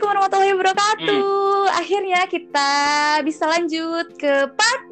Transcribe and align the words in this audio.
Assalamualaikum 0.00 0.32
warahmatullahi 0.32 0.56
wabarakatuh. 0.56 1.64
Akhirnya 1.76 2.20
kita 2.24 2.70
bisa 3.20 3.44
lanjut 3.44 4.08
ke 4.16 4.48
part 4.48 4.82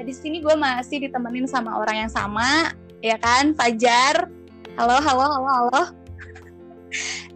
2. 0.00 0.08
Di 0.08 0.12
sini 0.16 0.40
gue 0.40 0.56
masih 0.56 1.04
ditemenin 1.04 1.44
sama 1.44 1.76
orang 1.76 2.00
yang 2.00 2.08
sama, 2.08 2.72
ya 3.04 3.20
kan? 3.20 3.52
Fajar. 3.52 4.32
Halo, 4.72 4.96
halo, 5.04 5.20
halo, 5.20 5.48
halo. 5.52 5.82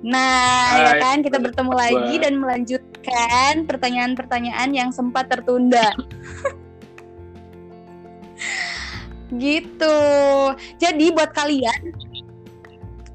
Nah, 0.01 0.81
ya 0.81 0.93
Hai, 0.97 1.01
kan 1.05 1.19
kita 1.21 1.37
bertemu 1.37 1.73
lagi 1.77 2.15
dan 2.17 2.41
melanjutkan 2.41 3.69
pertanyaan-pertanyaan 3.69 4.73
yang 4.73 4.89
sempat 4.89 5.29
tertunda. 5.29 5.93
gitu. 9.37 10.01
Jadi 10.81 11.13
buat 11.13 11.37
kalian 11.37 11.93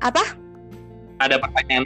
apa? 0.06 0.38
Ada 1.18 1.36
pertanyaan? 1.42 1.84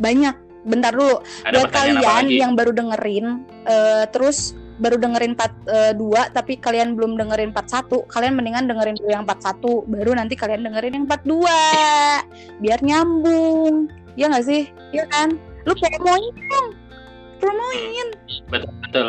Banyak. 0.00 0.34
Bentar 0.68 0.92
dulu. 0.92 1.22
Ada 1.46 1.54
buat 1.54 1.70
kalian 1.72 2.24
yang 2.28 2.52
baru 2.58 2.72
dengerin 2.74 3.46
eh, 3.64 4.04
terus 4.10 4.58
baru 4.78 4.94
dengerin 4.94 5.34
part 5.34 5.50
2 5.66 5.98
tapi 6.30 6.54
kalian 6.54 6.94
belum 6.94 7.18
dengerin 7.18 7.50
part 7.50 7.66
1 7.66 7.90
kalian 8.14 8.38
mendingan 8.38 8.70
dengerin 8.70 8.94
dulu 8.94 9.10
yang 9.10 9.26
part 9.26 9.42
1 9.42 9.58
baru 9.90 10.14
nanti 10.14 10.38
kalian 10.38 10.62
dengerin 10.62 11.02
yang 11.02 11.06
part 11.10 11.26
2 11.26 12.62
biar 12.62 12.78
nyambung 12.86 13.90
ya 14.14 14.30
nggak 14.30 14.46
sih 14.46 14.70
ya 14.94 15.02
kan 15.10 15.34
lu 15.66 15.74
promoin 15.74 16.30
dong 16.46 16.68
promoin 17.42 18.06
Betul, 18.48 18.72
betul. 18.80 19.08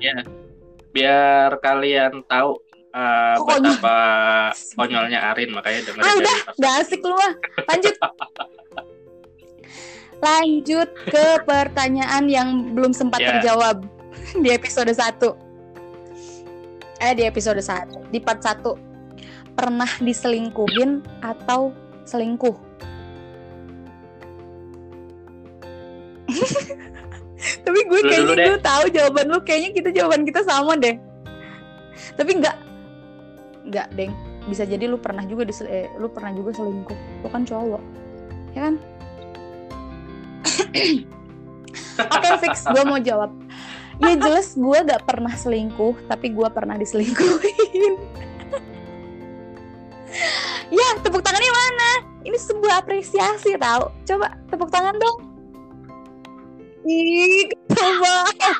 Ya. 0.00 0.16
Biar 0.94 1.58
kalian 1.60 2.24
tahu 2.30 2.60
uh, 2.94 3.36
konyol? 3.42 3.74
betapa 3.74 3.98
konyolnya 4.78 5.18
Arin 5.34 5.50
makanya 5.50 5.80
dengerin 5.90 6.06
ah 6.06 6.14
udah 6.14 6.38
nggak 6.56 6.74
asik 6.80 7.00
lu 7.02 7.14
lanjut. 7.68 7.94
Lanjut 10.24 10.88
ke 11.12 11.26
pertanyaan 11.44 12.24
yang 12.32 12.72
belum 12.72 12.96
sempat 12.96 13.20
Ya. 13.20 13.28
terjawab 13.36 13.84
di 14.40 14.48
episode 14.48 14.88
1 14.88 15.20
eh 17.04 17.12
di 17.12 17.28
episode 17.28 17.60
1 17.60 18.08
di 18.08 18.16
part 18.24 18.40
1 18.40 18.64
pernah 19.52 19.90
diselingkuhin 20.00 21.04
atau 21.20 21.76
selingkuh? 22.08 22.56
Tapi 27.68 27.80
gue 27.84 28.00
kayaknya 28.00 28.34
gue 28.48 28.58
tahu 28.64 28.84
jawaban 28.96 29.28
lu 29.28 29.38
kayaknya 29.44 29.76
kita 29.76 29.90
jawaban 29.92 30.24
kita 30.24 30.40
sama 30.40 30.72
deh. 30.80 30.96
Tapi 32.16 32.40
enggak 32.40 32.56
enggak 33.74 33.90
deng. 33.98 34.14
Bisa 34.46 34.62
jadi 34.62 34.86
lu 34.86 35.02
pernah 35.02 35.26
juga 35.26 35.42
disel- 35.42 35.66
eh, 35.66 35.90
lu 35.98 36.06
pernah 36.06 36.30
juga 36.30 36.54
selingkuh. 36.54 37.26
Lu 37.26 37.28
kan 37.28 37.42
cowok 37.42 37.82
ya 38.54 38.70
kan? 38.70 38.74
Oke 42.14 42.28
fix. 42.46 42.62
Gue 42.70 42.82
mau 42.86 43.02
jawab. 43.02 43.34
Ya 43.98 44.14
jelas 44.18 44.54
gue 44.54 44.78
gak 44.86 45.06
pernah 45.06 45.34
selingkuh 45.34 45.94
tapi 46.06 46.30
gue 46.30 46.48
pernah 46.54 46.78
diselingkuhin. 46.78 47.94
Ya 50.70 50.94
tepuk 51.02 51.26
tangannya 51.26 51.50
mana? 51.50 51.90
Ini 52.22 52.38
sebuah 52.38 52.86
apresiasi 52.86 53.58
tau. 53.58 53.90
Coba 54.06 54.38
tepuk 54.46 54.70
tangan 54.70 54.94
dong. 54.94 55.18
Ih, 56.86 57.50
kesel 57.50 57.92
banget. 57.98 58.58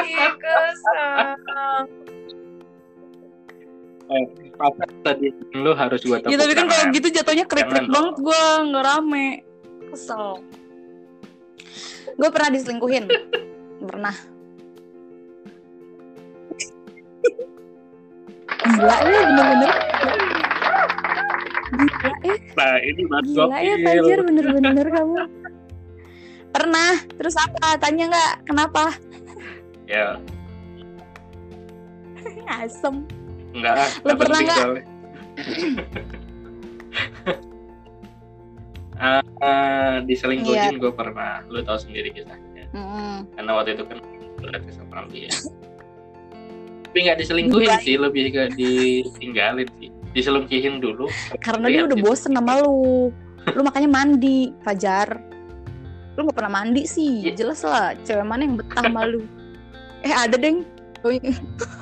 Ih, 0.08 0.32
kesel. 0.40 1.84
Apa 4.60 4.84
tadi 5.06 5.30
lu 5.54 5.70
harus 5.70 6.02
gua 6.02 6.18
Ya 6.26 6.34
tapi 6.34 6.52
kan 6.58 6.66
kalau 6.66 6.84
gitu 6.90 7.08
jatuhnya 7.14 7.46
krik-krik 7.46 7.86
banget 7.86 8.16
gue 8.18 8.42
nggak 8.66 8.84
rame. 8.84 9.28
Kesel. 9.94 10.42
Gue 12.18 12.28
pernah 12.34 12.50
diselingkuhin. 12.50 13.04
pernah. 13.90 14.14
Gila 18.60 18.96
ya 18.98 19.20
bener-bener. 19.30 19.70
Gila 21.70 22.10
ya, 22.26 22.34
Nah, 22.50 22.76
ini 22.82 23.02
gila 23.06 23.56
ya. 23.62 23.74
Fajar 23.78 24.20
bener-bener 24.26 24.86
kamu. 24.90 25.16
Pernah. 26.50 26.92
Terus 27.14 27.34
apa? 27.38 27.78
Tanya 27.78 28.04
nggak? 28.10 28.32
Kenapa? 28.42 28.84
Ya, 29.86 30.18
Asem. 32.50 33.06
Enggak. 33.54 33.76
Lu 34.02 34.06
nggak 34.06 34.18
pernah 34.18 34.38
nggak? 34.40 34.58
soalnya. 34.58 34.84
Ah, 39.00 39.24
ah, 39.40 39.94
diselingkuhin 40.04 40.76
gue 40.76 40.92
pernah. 40.92 41.40
Lu 41.48 41.64
tahu 41.64 41.88
sendiri 41.88 42.12
kisahnya. 42.12 42.68
Mm-mm. 42.76 43.24
Karena 43.32 43.50
waktu 43.56 43.72
itu 43.72 43.88
kan 43.88 43.96
udah 44.44 44.60
sama 44.76 45.08
dia. 45.08 45.32
Tapi 46.84 47.08
nggak 47.08 47.18
diselingkuhin 47.24 47.80
sih, 47.80 47.96
lebih 47.96 48.28
ke 48.28 48.52
ditinggalin 48.60 49.64
sih. 49.80 49.88
Diselingkuhin 50.12 50.84
dulu. 50.84 51.08
Karena 51.40 51.72
dia 51.72 51.88
udah 51.88 51.96
gitu. 51.96 52.12
bosen 52.12 52.36
sama 52.36 52.60
lu. 52.60 53.08
Lu 53.56 53.64
makanya 53.64 53.88
mandi, 53.88 54.52
Fajar. 54.60 55.16
Lu 56.20 56.28
gak 56.28 56.36
pernah 56.36 56.60
mandi 56.60 56.84
sih. 56.84 57.24
Iya. 57.24 57.40
Jelas 57.40 57.64
lah, 57.64 57.96
cewek 58.04 58.26
mana 58.28 58.44
yang 58.44 58.60
betah 58.60 58.84
sama 58.84 59.08
lu. 59.08 59.24
Eh, 60.04 60.12
ada, 60.12 60.36
Deng. 60.36 60.68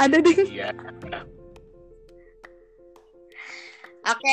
Ada, 0.00 0.16
Deng. 0.24 0.40
Iya. 0.48 0.72
Oke. 4.08 4.30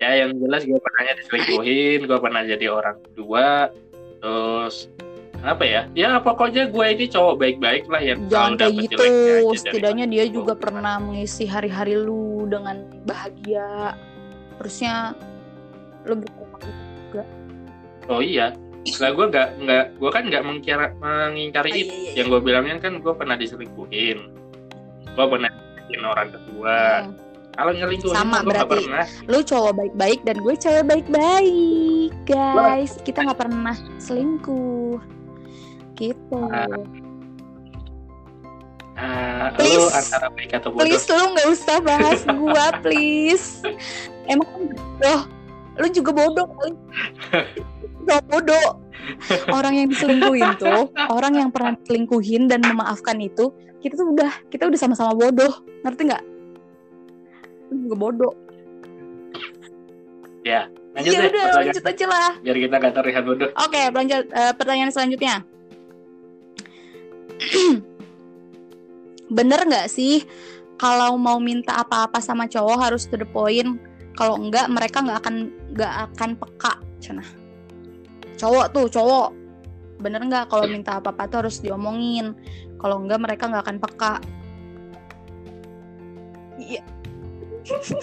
Ya 0.00 0.10
yang 0.24 0.40
jelas 0.40 0.64
gue 0.64 0.80
pernahnya 0.80 1.14
diselingkuhin, 1.20 2.08
gue 2.08 2.18
pernah 2.18 2.40
jadi 2.44 2.66
orang 2.72 2.96
kedua, 3.08 3.68
terus 4.24 4.88
apa 5.44 5.64
ya? 5.64 5.84
Ya 5.92 6.16
pokoknya 6.20 6.72
gue 6.72 6.86
ini 6.96 7.06
cowok 7.12 7.36
baik-baik 7.36 7.84
lah 7.92 8.00
yang 8.00 8.24
Jangan 8.32 8.56
kayak 8.56 8.72
dapet 8.72 8.84
gitu. 8.88 9.04
Setidaknya 9.60 10.08
dia 10.08 10.24
juga 10.32 10.56
gue. 10.56 10.64
pernah 10.64 10.96
mengisi 10.96 11.44
hari-hari 11.44 12.00
lu 12.00 12.48
dengan 12.48 12.88
bahagia. 13.04 13.96
Terusnya 14.56 15.12
lu 16.08 16.20
berterima 16.20 16.56
kasih. 16.60 17.28
Oh 18.08 18.20
iya, 18.20 18.52
lah 19.00 19.10
gue 19.10 19.26
nggak 19.32 19.48
nggak 19.64 19.84
gue 19.96 20.10
kan 20.12 20.22
nggak 20.28 20.42
mengkira 20.44 20.86
mengingkari 21.00 21.70
Oh, 21.70 21.76
itu. 21.76 21.88
iya, 21.88 21.96
iya, 21.96 22.12
Yang 22.20 22.26
gue 22.28 22.40
bilangnya 22.44 22.76
kan 22.78 23.00
gue 23.00 23.12
pernah 23.16 23.34
diselingkuhin, 23.34 24.18
gue 25.08 25.24
pernah 25.24 25.50
bikin 25.80 26.02
orang 26.04 26.28
kedua. 26.30 26.78
Hmm. 27.02 27.16
Kalau 27.54 27.70
nyelingkuhin 27.70 28.12
Sama 28.12 28.42
gue 28.42 28.50
berarti. 28.50 28.82
pernah. 28.82 29.06
Lu 29.24 29.38
cowok 29.40 29.72
baik-baik 29.78 30.20
dan 30.26 30.36
gue 30.42 30.54
cewek 30.54 30.84
baik-baik, 30.84 32.12
guys. 32.26 32.98
Kita 33.00 33.22
nggak 33.22 33.40
pernah 33.40 33.76
selingkuh. 33.96 34.98
Gitu. 35.94 36.40
Ah, 38.94 39.50
lu 39.50 39.58
Please. 39.58 39.90
antara 39.90 40.30
baik 40.30 40.50
atau 40.54 40.70
bodoh? 40.70 40.86
Please 40.86 41.06
lu 41.08 41.24
nggak 41.34 41.48
usah 41.50 41.78
bahas 41.82 42.20
gua, 42.26 42.66
please. 42.78 43.62
Emang 44.30 44.46
bodoh. 44.70 45.20
Lu 45.78 45.86
juga 45.90 46.10
bodoh 46.14 46.46
kali. 46.46 46.74
Gak 48.04 48.22
bodoh. 48.28 48.84
Orang 49.52 49.76
yang 49.76 49.88
diselingkuhin 49.92 50.56
tuh, 50.56 50.88
orang 51.12 51.36
yang 51.36 51.48
pernah 51.52 51.76
diselingkuhin 51.76 52.48
dan 52.48 52.64
memaafkan 52.64 53.20
itu, 53.20 53.52
kita 53.84 54.00
tuh 54.00 54.16
udah, 54.16 54.32
kita 54.48 54.64
udah 54.64 54.80
sama-sama 54.80 55.12
bodoh. 55.12 55.52
Ngerti 55.84 56.02
nggak? 56.08 56.24
Juga 57.68 57.96
bodoh. 58.00 58.34
Lanjut 60.94 61.10
Ya 61.10 61.26
deh, 61.26 61.30
udah, 61.34 61.46
lanjut 61.58 61.82
aja 61.90 62.06
lah. 62.06 62.32
biar 62.38 62.54
kita 62.54 62.74
nggak 62.78 62.94
terlihat 62.94 63.22
bodoh. 63.26 63.50
Oke, 63.58 63.82
lanjut 63.90 64.30
eh, 64.30 64.52
pertanyaan 64.54 64.94
selanjutnya. 64.94 65.42
Bener 69.36 69.60
nggak 69.66 69.90
sih 69.90 70.22
kalau 70.78 71.18
mau 71.18 71.42
minta 71.42 71.82
apa-apa 71.82 72.22
sama 72.22 72.46
cowok 72.46 72.78
harus 72.78 73.10
to 73.10 73.18
the 73.18 73.26
point? 73.26 73.82
Kalau 74.14 74.38
enggak 74.38 74.70
mereka 74.70 75.02
nggak 75.02 75.18
akan 75.18 75.50
nggak 75.74 75.92
akan 76.14 76.30
peka, 76.38 76.72
cina. 77.02 77.26
Cowok 78.34 78.66
tuh 78.70 78.86
cowok. 78.90 79.28
Bener 80.02 80.20
nggak 80.26 80.50
kalau 80.50 80.66
minta 80.66 80.98
apa-apa 80.98 81.24
tuh 81.30 81.38
harus 81.46 81.62
diomongin? 81.62 82.34
Kalau 82.76 83.00
enggak 83.00 83.20
mereka 83.22 83.48
nggak 83.48 83.64
akan 83.64 83.78
peka. 83.80 84.14
Iya, 86.54 86.82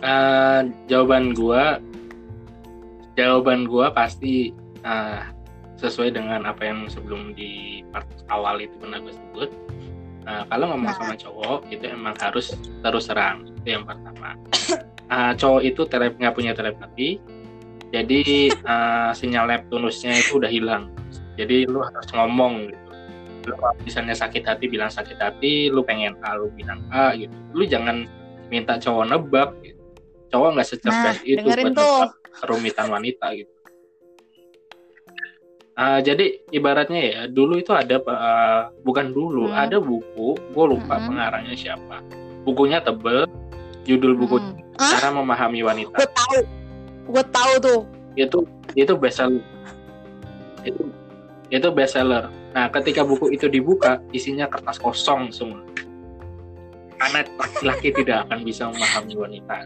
Eh, 0.00 0.60
jawaban 0.88 1.36
gua 1.36 1.76
jawaban 3.12 3.68
gua 3.68 3.92
pasti 3.92 4.48
eh, 4.80 5.20
sesuai 5.76 6.16
dengan 6.16 6.48
apa 6.48 6.64
yang 6.64 6.88
sebelum 6.88 7.36
di 7.36 7.84
part 7.92 8.08
awal 8.32 8.60
itu 8.60 8.72
pernah 8.80 8.96
gue 9.00 9.12
sebut 9.12 9.50
Eh, 10.20 10.44
kalau 10.52 10.68
ngomong 10.72 10.88
Nah. 10.88 10.96
sama 11.00 11.16
cowok 11.16 11.60
itu 11.68 11.84
emang 11.88 12.12
harus 12.20 12.52
terus 12.54 13.04
terang 13.08 13.44
itu 13.60 13.68
yang 13.76 13.84
pertama 13.84 14.36
Eh, 15.10 15.32
cowok 15.36 15.62
itu 15.66 15.82
telep 15.84 16.14
nggak 16.16 16.32
punya 16.32 16.52
telepati 16.54 17.18
jadi 17.90 18.20
eh, 18.50 19.10
sinyal 19.12 19.46
Neptunusnya 19.46 20.14
itu 20.16 20.38
udah 20.38 20.48
hilang 20.48 20.90
jadi 21.34 21.66
lu 21.66 21.80
harus 21.80 22.08
ngomong 22.10 22.68
gitu 22.68 22.88
lu 23.42 23.54
misalnya 23.80 24.12
sakit 24.12 24.44
hati 24.44 24.64
bilang 24.66 24.88
sakit 24.88 25.16
hati 25.16 25.66
lu 25.66 25.80
pengen 25.80 26.14
A 26.20 26.34
lu 26.34 26.50
bilang 26.50 26.84
A 26.88 27.12
gitu 27.12 27.32
lu 27.50 27.64
jangan 27.64 28.04
minta 28.46 28.76
cowok 28.76 29.04
nebak 29.06 29.50
gitu 29.60 29.80
cowok 30.28 30.48
nggak 30.54 30.68
secerdas 30.68 31.16
Nah, 31.16 31.24
itu 31.24 31.42
buat 31.42 31.56
tuh. 31.56 31.66
nebak 31.66 32.10
kerumitan 32.36 32.86
wanita 32.88 33.26
gitu 33.34 33.50
Ah, 35.72 35.96
jadi 35.98 36.44
ibaratnya 36.50 37.00
ya 37.00 37.20
dulu 37.24 37.56
itu 37.56 37.72
ada 37.72 37.96
eh, 37.96 38.60
bukan 38.84 39.10
dulu 39.10 39.48
Hmm. 39.48 39.56
ada 39.58 39.80
buku 39.80 40.36
gue 40.36 40.64
lupa 40.68 40.94
Mm-mm. 40.94 41.08
pengarangnya 41.08 41.56
siapa 41.56 42.04
bukunya 42.44 42.78
tebel 42.78 43.24
judul 43.82 44.12
buku 44.14 44.36
Hmm. 44.36 44.60
Cara 44.76 45.08
memahami 45.10 45.60
wanita 45.60 45.92
gue 45.94 46.08
tahu. 46.10 46.40
Gue 47.10 47.24
tahu 47.26 47.52
tuh. 47.58 47.80
itu 48.14 48.38
itu 48.74 48.92
bestseller 48.94 49.42
itu 50.62 50.82
itu 51.48 51.68
bestseller 51.70 52.26
nah 52.50 52.66
ketika 52.68 53.02
buku 53.02 53.30
itu 53.30 53.46
dibuka 53.46 53.98
isinya 54.10 54.46
kertas 54.46 54.76
kosong 54.76 55.30
semua 55.30 55.62
karena 56.96 57.22
laki-laki 57.34 57.88
tidak 57.98 58.26
akan 58.26 58.42
bisa 58.42 58.66
memahami 58.66 59.14
wanita 59.16 59.56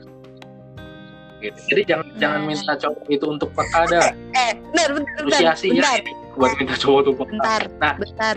gitu. 1.41 1.58
jadi 1.69 1.82
jangan 1.87 2.06
jangan 2.17 2.41
Nah. 2.41 2.49
minta 2.49 2.73
cowok 2.76 3.05
itu 3.08 3.25
untuk 3.26 3.49
peka 3.52 3.81
dah 3.87 4.08
Eh, 4.35 4.52
bentar, 4.55 4.88
bentar, 4.93 5.19
lu 5.19 5.26
bentar. 5.26 5.41
Bentar, 5.43 5.99
ini 6.00 6.12
buat 6.35 6.52
minta 6.56 6.75
cowok 6.76 7.00
tuh 7.00 7.12
peka 7.14 7.31
bentar, 7.31 7.62
nah 7.79 7.93
bentar. 7.96 8.35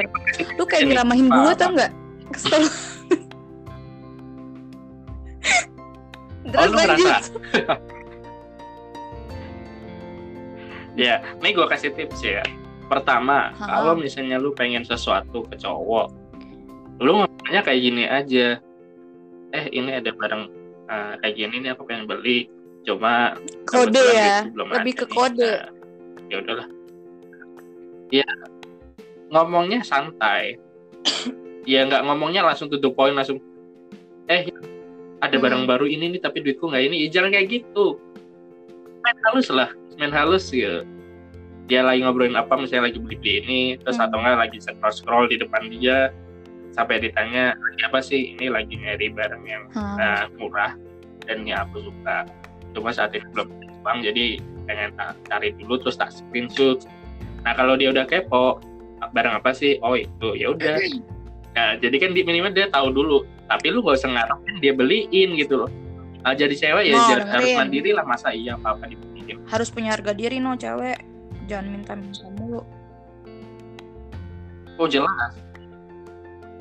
Lu 0.56 0.63
kayak 0.63 0.81
Ini, 0.81 0.89
nyeramahin 0.94 1.27
gue 1.27 1.54
tau 1.54 1.69
nggak? 1.74 1.92
Kesel. 2.31 2.63
oh 2.63 2.71
Terus 6.48 6.68
lu 6.68 6.75
lanjut. 6.80 7.24
ya 10.97 11.21
ini 11.39 11.53
gue 11.53 11.63
kasih 11.63 11.94
tips 11.94 12.19
ya. 12.19 12.41
Pertama 12.88 13.53
kalau 13.55 13.94
misalnya 13.94 14.39
lu 14.39 14.51
pengen 14.51 14.81
sesuatu 14.81 15.44
ke 15.45 15.55
cowok 15.55 16.07
lu 16.97 17.21
ngomongnya 17.21 17.61
kayak 17.61 17.81
gini 17.83 18.03
aja. 18.03 18.57
Eh 19.53 19.65
ini 19.69 19.94
ada 19.94 20.09
barang 20.09 20.44
eh, 20.88 21.13
kayak 21.21 21.35
gini 21.38 21.55
nih 21.61 21.71
aku 21.71 21.85
pengen 21.85 22.09
beli. 22.09 22.49
Cuma 22.81 23.35
Kode 23.67 23.99
ya, 24.15 24.47
belum 24.47 24.71
lebih 24.71 24.94
ke 24.95 25.05
nih. 25.05 25.13
kode. 25.13 25.51
Nah, 25.51 25.63
ya 26.31 26.35
udahlah. 26.41 26.67
Ya 28.09 28.27
ngomongnya 29.29 29.79
santai. 29.83 30.57
Ya 31.67 31.83
nggak 31.83 32.07
ngomongnya 32.07 32.47
langsung 32.47 32.71
to 32.71 32.79
the 32.79 32.88
point 32.88 33.11
langsung 33.11 33.44
eh 34.31 34.47
ada 35.19 35.35
Hmm. 35.35 35.44
barang 35.44 35.63
baru 35.67 35.83
ini 35.83 36.15
nih 36.15 36.23
tapi 36.23 36.39
duitku 36.39 36.71
nggak 36.71 36.79
ini. 36.88 37.03
Ya, 37.03 37.19
jangan 37.19 37.35
kayak 37.35 37.59
gitu. 37.59 37.99
Main 39.03 39.19
halus 39.27 39.51
lah 39.51 39.67
main 39.97 40.13
halus 40.13 40.49
ya. 40.49 40.85
Dia 41.67 41.83
lagi 41.83 41.99
ngobrolin 41.99 42.33
apa 42.33 42.55
misalnya 42.55 42.88
lagi 42.88 42.97
beli 42.97 43.17
beli 43.17 43.33
ini 43.44 43.59
terus 43.75 43.97
Hmm. 43.97 44.07
atau 44.07 44.17
enggak 44.17 44.38
lagi 44.39 44.57
scroll 44.57 44.94
scroll 44.94 45.25
di 45.27 45.35
depan 45.35 45.67
dia 45.67 46.13
sampai 46.71 47.01
ditanya 47.01 47.53
lagi 47.53 47.81
apa 47.83 47.99
sih? 47.99 48.33
Ini 48.33 48.47
lagi 48.47 48.73
nyari 48.77 49.07
barang 49.09 49.44
yang 49.44 49.63
Hmm. 49.73 49.97
uh, 49.97 50.23
murah 50.38 50.71
dan 51.25 51.44
yang 51.44 51.67
aku 51.67 51.83
suka. 51.83 52.23
Cuma 52.71 52.89
saat 52.89 53.11
ini 53.11 53.25
belum 53.27 53.47
uang 53.83 53.99
jadi 54.01 54.25
pengen 54.63 54.91
tak 54.95 55.17
cari 55.25 55.51
dulu 55.53 55.75
terus 55.79 55.95
tak 55.95 56.09
screenshot. 56.09 56.85
Nah 57.44 57.51
kalau 57.51 57.75
dia 57.75 57.91
udah 57.91 58.05
kepo 58.05 58.61
barang 59.11 59.35
apa 59.35 59.51
sih? 59.51 59.75
Oh 59.79 59.94
itu. 59.94 60.33
Ya 60.33 60.49
udah. 60.49 60.77
Nah, 61.51 61.73
jadi 61.75 61.97
kan 61.97 62.13
di 62.13 62.21
minimal 62.21 62.53
dia 62.53 62.69
tahu 62.69 62.94
dulu. 62.94 63.25
Tapi 63.47 63.71
lu 63.71 63.81
gak 63.81 63.97
usah 63.97 64.11
ngarepin 64.11 64.61
dia 64.61 64.71
beliin 64.71 65.33
gitu 65.33 65.65
loh. 65.65 65.71
Nah, 66.21 66.35
jadi 66.35 66.51
cewek 66.51 66.85
ya 66.85 66.95
jar- 67.07 67.25
harus 67.25 67.49
mandiri 67.55 67.91
lah 67.91 68.03
masa 68.03 68.29
iya 68.29 68.53
apa 68.53 68.75
apa 68.75 68.85
Harus 69.50 69.68
punya 69.74 69.91
harga 69.97 70.15
diri 70.15 70.39
no 70.39 70.56
cewek. 70.56 71.01
Jangan 71.47 71.68
minta-minta 71.68 72.27
mulu. 72.38 72.63
oh 74.77 74.85
jelas 74.85 75.33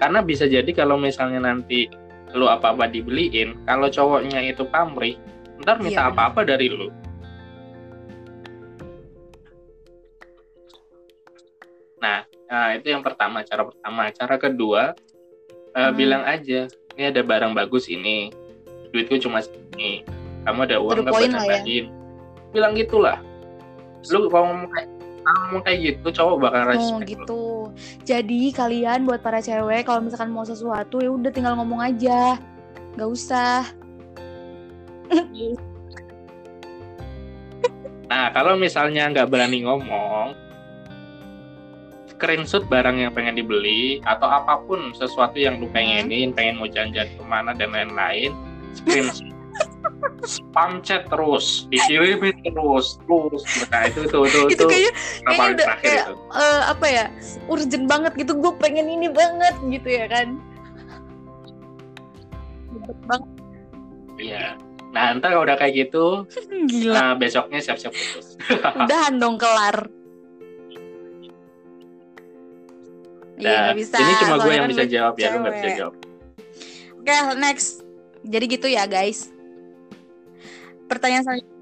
karena 0.01 0.21
bisa 0.25 0.49
jadi 0.49 0.69
kalau 0.73 0.97
misalnya 0.97 1.41
nanti 1.41 1.89
lu 2.33 2.49
apa 2.49 2.73
apa 2.73 2.89
dibeliin 2.89 3.57
kalau 3.65 3.89
cowoknya 3.89 4.41
itu 4.45 4.65
pamrih 4.69 5.17
ntar 5.65 5.81
minta 5.81 6.05
Iya, 6.05 6.13
apa 6.13 6.33
apa 6.33 6.41
dari 6.45 6.69
lu 6.69 6.89
nah 12.01 12.25
nah, 12.49 12.69
itu 12.77 12.93
yang 12.93 13.01
pertama 13.01 13.41
cara 13.45 13.69
pertama 13.69 14.03
cara 14.13 14.37
kedua 14.37 14.83
Hmm. 15.77 15.93
bilang 15.93 16.25
aja 16.25 16.73
ini 16.97 17.05
ada 17.13 17.21
barang 17.21 17.53
bagus 17.53 17.93
ini 17.93 18.33
duitku 18.97 19.21
cuma 19.21 19.45
segini 19.45 20.09
kamu 20.49 20.65
ada 20.73 20.81
uang 20.81 21.05
nggak 21.05 21.13
buat 21.13 21.29
ya. 21.29 21.85
Bilang 22.55 22.75
gitulah 22.79 23.19
lu 24.11 24.31
kalau 24.31 24.55
ngomong 24.55 24.71
kayak 24.71 24.89
ngomong 25.27 25.63
kayak 25.67 25.79
gitu 25.83 26.07
cowok 26.23 26.37
bakal 26.47 26.63
Oh 26.63 26.71
respect 26.71 27.03
lu. 27.03 27.11
gitu. 27.11 27.45
Jadi 28.07 28.55
kalian 28.55 29.03
buat 29.03 29.21
para 29.23 29.43
cewek 29.43 29.83
kalau 29.87 30.07
misalkan 30.07 30.31
mau 30.31 30.47
sesuatu 30.47 31.03
ya 31.03 31.11
udah 31.11 31.31
tinggal 31.35 31.59
ngomong 31.59 31.83
aja. 31.83 32.39
Gak 32.95 33.11
usah. 33.11 33.67
Nah, 38.07 38.31
kalau 38.31 38.55
misalnya 38.55 39.11
nggak 39.11 39.35
berani 39.35 39.67
ngomong, 39.67 40.31
screenshot 42.07 42.63
barang 42.71 43.03
yang 43.03 43.11
pengen 43.11 43.35
dibeli 43.35 43.99
atau 44.07 44.31
apa 44.31 44.63
pun 44.63 44.95
sesuatu 44.95 45.35
yang 45.35 45.59
lu 45.59 45.67
pengenin, 45.75 46.31
pengen 46.31 46.63
mau 46.63 46.71
jalan-jalan 46.71 47.11
ke 47.19 47.25
mana 47.27 47.51
dan 47.51 47.75
lain-lain, 47.75 48.31
screenshot, 48.79 49.27
spam 50.25 50.83
chat 50.85 51.09
terus, 51.09 51.67
dikirimin 51.73 52.37
terus, 52.45 53.01
terus. 53.05 53.43
Nah 53.73 53.83
itu 53.89 54.01
itu 54.07 54.19
itu, 54.29 54.41
itu 54.55 54.65
kayaknya 54.65 54.93
yang 54.93 54.95
kayaknya 55.25 55.39
paling 55.39 55.57
udah 55.57 55.67
kayak 55.81 56.05
itu. 56.05 56.15
eh, 56.37 56.61
apa 56.69 56.87
ya? 56.87 57.07
Urgent 57.49 57.87
banget 57.89 58.13
gitu. 58.19 58.33
Gue 58.39 58.53
pengen 58.61 58.87
ini 58.87 59.09
banget 59.11 59.55
gitu 59.67 59.89
ya 59.89 60.07
kan. 60.11 60.29
Banget. 63.09 63.31
Iya. 64.17 64.45
Nah, 64.97 65.13
ntar 65.21 65.29
kalau 65.37 65.45
udah 65.45 65.59
kayak 65.61 65.75
gitu, 65.77 66.25
Gila. 66.73 66.95
nah 66.97 67.11
besoknya 67.13 67.61
siap-siap 67.61 67.93
putus. 67.93 68.41
Udahan 68.89 69.21
dong 69.21 69.37
kelar. 69.37 69.93
Iya 73.37 73.77
bisa. 73.77 74.01
ini 74.01 74.13
cuma 74.25 74.41
gue 74.41 74.53
yang 74.57 74.65
kan 74.65 74.73
bisa 74.73 74.85
gue 74.89 74.95
jawab 74.97 75.15
ya, 75.21 75.29
lu 75.37 75.39
nggak 75.45 75.55
bisa 75.61 75.71
jawab. 75.77 75.95
Oke, 76.97 77.17
next. 77.37 77.85
Jadi 78.25 78.45
gitu 78.49 78.67
ya, 78.73 78.89
guys. 78.89 79.36
Pertanyaan 80.87 81.25
selanjutnya 81.25 81.55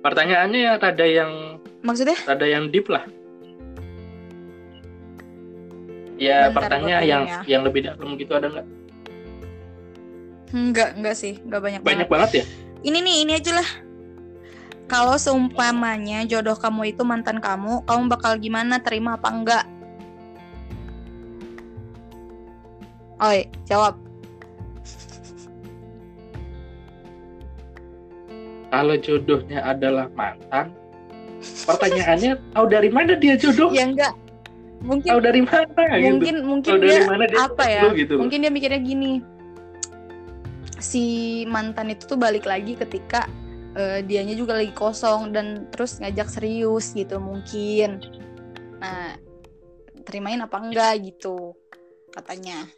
Pertanyaannya 0.00 0.60
ya 0.62 0.72
rada 0.78 1.02
yang 1.02 1.32
maksudnya? 1.82 2.14
rada 2.22 2.46
yang 2.46 2.70
deep 2.70 2.86
lah. 2.86 3.02
Ya, 6.16 6.48
Bentar, 6.48 6.70
pertanyaan 6.70 7.04
yang 7.04 7.24
tanya. 7.26 7.38
yang 7.44 7.62
lebih 7.66 7.80
dalam 7.84 8.14
gitu 8.14 8.32
ada 8.32 8.46
nggak? 8.48 8.66
Enggak, 10.54 10.90
enggak 10.94 11.14
sih, 11.18 11.42
enggak 11.42 11.60
banyak, 11.60 11.80
Banyak 11.82 12.06
banget. 12.06 12.08
banget 12.08 12.30
ya? 12.32 12.44
Ini 12.86 12.98
nih, 13.02 13.16
ini 13.26 13.32
aja 13.34 13.52
lah. 13.52 13.68
Kalau 14.86 15.18
seumpamanya 15.18 16.22
jodoh 16.24 16.54
kamu 16.54 16.94
itu 16.94 17.02
mantan 17.02 17.42
kamu, 17.42 17.82
kamu 17.82 18.02
bakal 18.06 18.38
gimana? 18.38 18.78
Terima 18.78 19.18
apa 19.18 19.28
enggak? 19.28 19.64
Oi, 23.18 23.50
jawab. 23.66 23.98
Kalau 28.76 28.92
jodohnya 29.00 29.64
adalah 29.64 30.12
mantan, 30.12 30.68
pertanyaannya 31.64 32.36
tahu 32.52 32.66
dari 32.68 32.92
mana 32.92 33.16
dia 33.16 33.32
jodoh? 33.40 33.72
Ya 33.72 33.88
enggak. 33.88 34.12
Mungkin 34.84 35.08
Tahu 35.08 35.20
dari 35.24 35.40
mana 35.40 35.82
gitu? 35.96 36.04
mungkin 36.12 36.34
mungkin 36.44 36.72
Tahu 36.76 36.80
dari 36.84 36.92
dia 36.92 37.08
mana 37.08 37.24
dia 37.24 37.38
apa 37.40 37.64
ya? 37.64 37.88
gitu? 37.96 38.20
Mungkin 38.20 38.38
dia 38.44 38.52
mikirnya 38.52 38.80
gini. 38.84 39.24
Si 40.76 41.04
mantan 41.48 41.96
itu 41.96 42.04
tuh 42.04 42.20
balik 42.20 42.44
lagi 42.44 42.76
ketika 42.76 43.24
eh, 43.80 44.04
dianya 44.04 44.36
juga 44.36 44.60
lagi 44.60 44.76
kosong 44.76 45.32
dan 45.32 45.72
terus 45.72 45.96
ngajak 45.96 46.28
serius 46.28 46.92
gitu 46.92 47.16
mungkin. 47.16 48.04
Nah, 48.76 49.16
terimain 50.04 50.44
apa 50.44 50.60
enggak 50.60 51.00
gitu 51.00 51.56
katanya. 52.12 52.68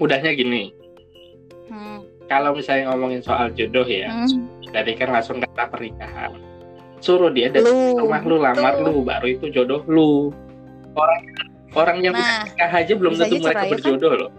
Mudahnya 0.00 0.32
gini, 0.32 0.72
Hmm. 1.64 1.98
kalau 2.24 2.52
misalnya 2.52 2.88
ngomongin 2.88 3.20
soal 3.20 3.48
jodoh 3.50 3.84
ya, 3.84 4.08
Hmm. 4.08 4.48
tadi 4.68 4.92
kan 4.94 5.08
langsung 5.10 5.38
kata 5.38 5.64
pernikahan. 5.66 6.32
Suruh 6.98 7.28
dia 7.28 7.52
Lu. 7.52 7.60
ke 7.94 8.00
rumah 8.00 8.20
lu, 8.20 8.36
lamar 8.38 8.80
lu, 8.80 9.00
baru 9.00 9.26
itu 9.28 9.48
jodoh 9.48 9.84
lu. 9.84 10.32
Orang 10.94 11.20
orang 11.74 11.96
yang 12.00 12.14
Nah, 12.14 12.44
nikah 12.44 12.70
aja 12.70 12.92
belum 12.94 13.12
tentu 13.14 13.36
mereka 13.38 13.48
cerai, 13.50 13.66
kan? 13.66 13.72
berjodoh 13.76 14.12
loh. 14.14 14.30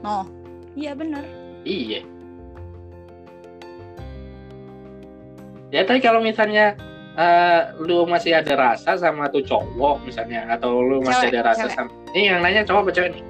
no. 0.00 0.28
Iya 0.74 0.92
benar. 0.92 1.24
Iya. 1.62 2.02
Ya 5.70 5.82
tapi 5.82 5.98
kalau 5.98 6.20
misalnya 6.20 6.74
eh, 7.14 7.60
lu 7.78 8.04
masih 8.04 8.34
ada 8.34 8.54
rasa 8.54 8.94
sama 8.94 9.26
tuh 9.28 9.40
cowok 9.40 10.02
misalnya 10.02 10.50
atau 10.50 10.82
lu 10.82 10.98
masih 11.00 11.30
Cewek, 11.30 11.32
ada 11.32 11.40
rasa 11.48 11.64
cewek. 11.64 11.74
sama 11.76 11.90
ini 12.10 12.22
yang 12.26 12.38
nanya 12.42 12.62
cowok 12.62 12.80
apa 12.82 12.90
cewek 12.90 13.10
nih? 13.14 13.22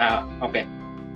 Nah, 0.00 0.24
oke. 0.40 0.64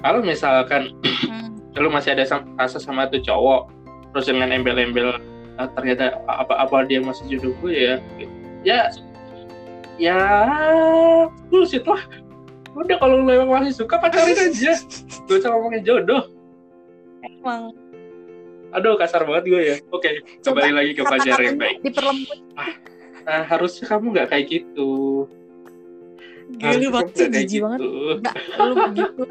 Kalau 0.04 0.20
misalkan 0.20 0.92
Hmm. 1.24 1.56
lu 1.80 1.88
masih 1.88 2.12
ada 2.12 2.28
rasa 2.60 2.76
sama 2.76 3.08
tuh 3.08 3.24
cowok 3.24 3.72
terus 4.12 4.28
dengan 4.28 4.52
embel-embel 4.52 5.16
eh, 5.58 5.68
ternyata 5.74 6.20
apa-apa 6.28 6.84
dia 6.86 7.00
masih 7.00 7.24
jodoh 7.34 7.56
gue 7.64 7.72
ya. 7.72 7.94
Ya 8.62 8.92
ya 9.98 10.18
bullshit 11.50 11.86
lah. 11.86 12.02
udah 12.74 12.98
kalau 12.98 13.22
lu 13.22 13.30
emang 13.30 13.62
masih 13.62 13.86
suka 13.86 14.02
pacarin 14.02 14.34
aja 14.34 14.74
gak 15.30 15.36
usah 15.38 15.54
ngomongin 15.54 15.86
jodoh 15.86 16.26
emang 17.22 17.70
aduh 18.74 18.98
kasar 18.98 19.22
banget 19.22 19.44
gue 19.46 19.60
ya 19.62 19.76
oke 19.94 20.10
kembali 20.42 20.74
lagi 20.74 20.92
ke 20.98 21.06
pacar 21.06 21.38
yang 21.38 21.54
baik 21.54 21.78
diperlembut 21.86 22.42
nah, 23.22 23.46
harusnya 23.46 23.86
kamu 23.86 24.10
nggak 24.18 24.26
kayak 24.34 24.46
gitu 24.50 24.90
Kamu 26.60 26.88
banget 26.90 27.12
kayak 27.16 27.32
jijik 27.34 27.60
banget. 27.64 27.80
gitu. 27.80 28.00
Enggak, 28.18 28.36
lu 28.58 28.74
begitu. 28.74 29.22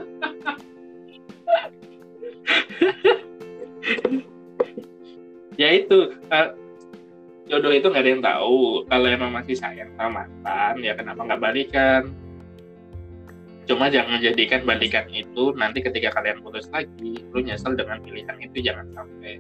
Ya 5.54 5.70
itu 5.70 5.98
eh, 6.34 6.50
jodoh 7.46 7.74
itu 7.74 7.88
nggak 7.90 8.04
ada 8.04 8.12
yang 8.12 8.24
tahu. 8.24 8.88
Kalau 8.90 9.08
emang 9.08 9.32
masih 9.34 9.56
sayang 9.58 9.92
sama 9.96 10.26
mantan 10.26 10.82
ya 10.82 10.94
kenapa 10.98 11.22
nggak 11.22 11.42
balikan? 11.42 12.04
Cuma 13.64 13.88
jangan 13.88 14.20
jadikan 14.20 14.68
balikan 14.68 15.08
itu 15.08 15.56
nanti 15.56 15.80
ketika 15.80 16.12
kalian 16.20 16.44
putus 16.44 16.68
lagi 16.74 17.24
lu 17.32 17.40
nyesel 17.40 17.80
dengan 17.80 18.04
pilihan 18.04 18.36
itu 18.44 18.60
jangan 18.60 18.92
sampai 18.92 19.40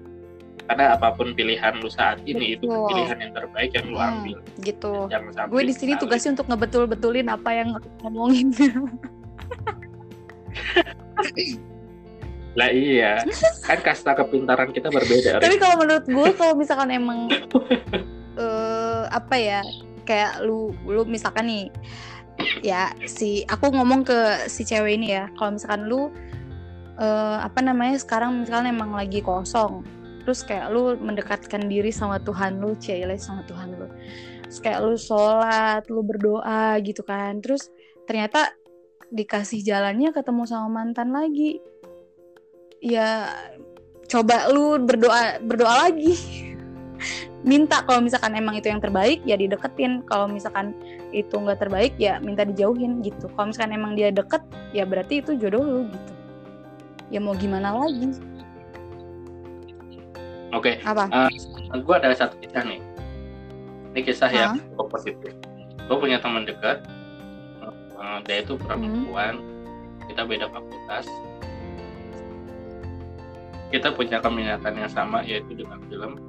karena 0.63 0.95
apa 0.95 1.11
pun 1.11 1.31
pilihan 1.31 1.75
lu 1.77 1.87
saat 1.87 2.23
ini 2.23 2.55
itu 2.55 2.65
Betul. 2.65 2.87
pilihan 2.87 3.17
yang 3.19 3.33
terbaik 3.33 3.71
yang 3.73 3.85
lu 3.85 3.97
Hmm, 3.97 4.09
ambil. 4.23 4.37
gitu. 4.59 4.93
Gue 5.49 5.61
di 5.63 5.73
sini 5.73 5.93
tugasnya 5.95 6.33
untuk 6.33 6.47
ngebetul-betulin 6.47 7.27
apa 7.27 7.49
yang 7.51 7.69
ngomongin. 7.99 8.49
Lah 12.53 12.69
iya 12.69 13.17
kan 13.65 13.81
kasta 13.81 14.13
kepintaran 14.13 14.69
kita 14.69 14.93
berbeda 14.93 15.41
tapi 15.41 15.57
kalau 15.57 15.81
menurut 15.81 16.05
gue 16.05 16.29
kalau 16.37 16.53
misalkan 16.53 16.93
emang 16.93 17.25
eh 18.37 19.03
apa 19.09 19.35
ya 19.35 19.61
kayak 20.05 20.45
lu 20.45 20.69
lu 20.85 21.01
misalkan 21.03 21.49
nih 21.49 21.65
ya 22.61 22.93
si 23.03 23.41
aku 23.45 23.73
ngomong 23.73 24.05
ke 24.05 24.45
si 24.45 24.61
cewek 24.63 25.01
ini 25.01 25.17
ya. 25.17 25.33
Kalau 25.33 25.57
misalkan 25.57 25.89
lu 25.89 26.13
eh 27.01 27.37
apa 27.41 27.57
namanya 27.59 27.97
sekarang 27.97 28.45
misalkan 28.45 28.69
emang 28.69 28.93
lagi 28.93 29.17
kosong 29.19 29.81
terus 30.23 30.41
kayak 30.47 30.71
lu 30.71 30.95
mendekatkan 30.95 31.67
diri 31.67 31.91
sama 31.91 32.17
Tuhan 32.23 32.63
lu 32.63 32.73
cile 32.79 33.19
sama 33.19 33.43
Tuhan 33.43 33.75
lu. 33.75 33.87
Terus 34.47 34.59
kayak 34.63 34.79
lu 34.81 34.95
sholat 34.95 35.83
lu 35.91 36.01
berdoa 36.01 36.79
gitu 36.79 37.03
kan. 37.03 37.43
Terus 37.43 37.67
ternyata 38.07 38.55
dikasih 39.11 39.61
jalannya 39.61 40.15
ketemu 40.15 40.43
sama 40.47 40.67
mantan 40.71 41.11
lagi. 41.11 41.59
Ya 42.79 43.31
coba 44.07 44.47
lu 44.49 44.79
berdoa 44.79 45.43
berdoa 45.43 45.91
lagi. 45.91 46.15
Minta 47.43 47.83
kalau 47.83 47.99
misalkan 47.99 48.39
emang 48.39 48.55
itu 48.55 48.71
yang 48.71 48.79
terbaik 48.79 49.19
ya 49.27 49.35
dideketin. 49.35 50.07
Kalau 50.07 50.31
misalkan 50.31 50.71
itu 51.11 51.35
nggak 51.35 51.59
terbaik 51.59 51.93
ya 51.99 52.15
minta 52.23 52.47
dijauhin 52.47 53.03
gitu. 53.03 53.27
Kalau 53.35 53.51
misalkan 53.51 53.75
emang 53.75 53.99
dia 53.99 54.15
deket 54.15 54.39
ya 54.71 54.87
berarti 54.87 55.19
itu 55.19 55.35
jodoh 55.35 55.59
lu 55.59 55.81
gitu. 55.91 56.13
Ya 57.11 57.19
mau 57.19 57.35
gimana 57.35 57.75
lagi 57.75 58.32
oke 60.53 60.71
apa? 60.85 61.27
gue 61.73 61.95
ada 61.97 62.13
satu 62.13 62.37
kisah 62.39 62.63
nih. 62.63 62.81
Ini 63.93 63.99
kisah 64.01 64.29
yang 64.29 64.57
Hah? 64.57 64.65
cukup 64.73 64.87
positif. 64.91 65.33
Gue 65.85 65.97
punya 65.99 66.17
teman 66.17 66.45
dekat 66.45 66.81
eh, 67.97 68.17
dia 68.25 68.37
itu 68.41 68.53
perempuan. 68.55 69.41
Kita 70.05 70.21
beda 70.23 70.47
fakultas. 70.49 71.05
Kita 73.69 73.89
punya 73.89 74.21
keminatan 74.21 74.73
yang 74.77 74.91
sama 74.91 75.25
yaitu 75.25 75.57
dengan 75.57 75.81
film. 75.89 76.21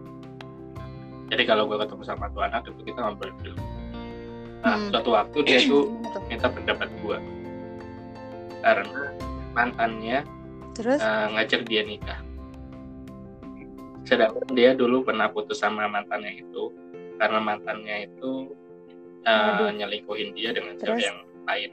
Jadi 1.29 1.43
kalau 1.45 1.69
gue 1.69 1.77
ketemu 1.77 2.03
sama 2.05 2.29
tuh 2.33 2.45
anak 2.45 2.65
itu 2.65 2.81
kita 2.85 3.01
ngobrolin 3.01 3.37
film. 3.41 3.61
Nah 4.65 4.81
Hmm. 4.81 4.89
suatu 4.89 5.13
waktu 5.13 5.39
dia 5.45 5.59
itu 5.61 5.93
minta 6.25 6.49
pendapat 6.49 6.89
gue 7.05 7.19
karena 8.65 9.13
mantannya 9.53 10.25
terus? 10.73 11.05
eh, 11.05 11.27
ngajak 11.37 11.69
dia 11.69 11.85
nikah. 11.85 12.17
Sedangkan 14.05 14.49
dia 14.53 14.77
dulu 14.77 15.05
pernah 15.05 15.29
putus 15.33 15.61
sama 15.61 15.89
mantannya 15.89 16.45
itu 16.45 16.73
karena 17.17 17.39
mantannya 17.41 18.09
itu 18.11 18.53
Waduh. 19.25 19.73
nyelingkuhin 19.73 20.37
dia 20.37 20.53
dengan 20.53 20.77
cewek 20.77 21.01
yang 21.01 21.19
lain. 21.49 21.71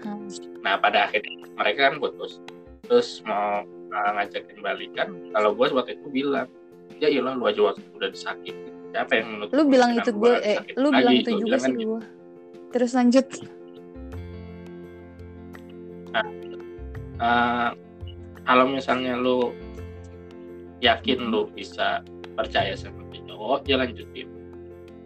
Hmm. 0.00 0.24
Nah 0.64 0.80
pada 0.80 1.08
akhirnya 1.08 1.44
mereka 1.56 1.92
kan 1.92 1.94
putus. 2.00 2.40
Terus 2.88 3.20
mau 3.28 3.62
eh, 3.68 4.10
ngajakin 4.16 4.58
balikan. 4.64 5.08
Kalau 5.36 5.52
gue 5.52 5.66
waktu 5.76 6.00
itu 6.00 6.08
bilang, 6.08 6.48
ya 6.96 7.12
iyalah 7.12 7.36
lu 7.36 7.44
aja 7.44 7.60
waktu 7.72 7.84
udah 8.00 8.08
disakiti. 8.08 8.72
Siapa 8.90 9.12
yang 9.22 9.38
menutup 9.38 9.54
lu 9.54 9.62
bilang 9.70 9.90
itu 9.94 10.10
gue 10.10 10.34
eh 10.42 10.58
lu 10.74 10.90
bilang 10.90 11.14
itu 11.14 11.30
juga 11.30 11.46
bilang 11.46 11.60
sih 11.62 11.70
kan 11.70 11.78
gitu. 11.78 11.86
gue 11.94 12.00
terus 12.74 12.90
lanjut 12.98 13.26
Eh, 17.20 17.68
kalau 18.48 18.64
misalnya 18.64 19.12
lu 19.20 19.52
yakin 20.80 21.28
lu 21.28 21.48
bisa 21.48 22.00
percaya 22.34 22.72
sama 22.74 23.04
si 23.10 23.20
cowok 23.24 23.64
ya 23.64 23.76
lanjutin. 23.76 24.28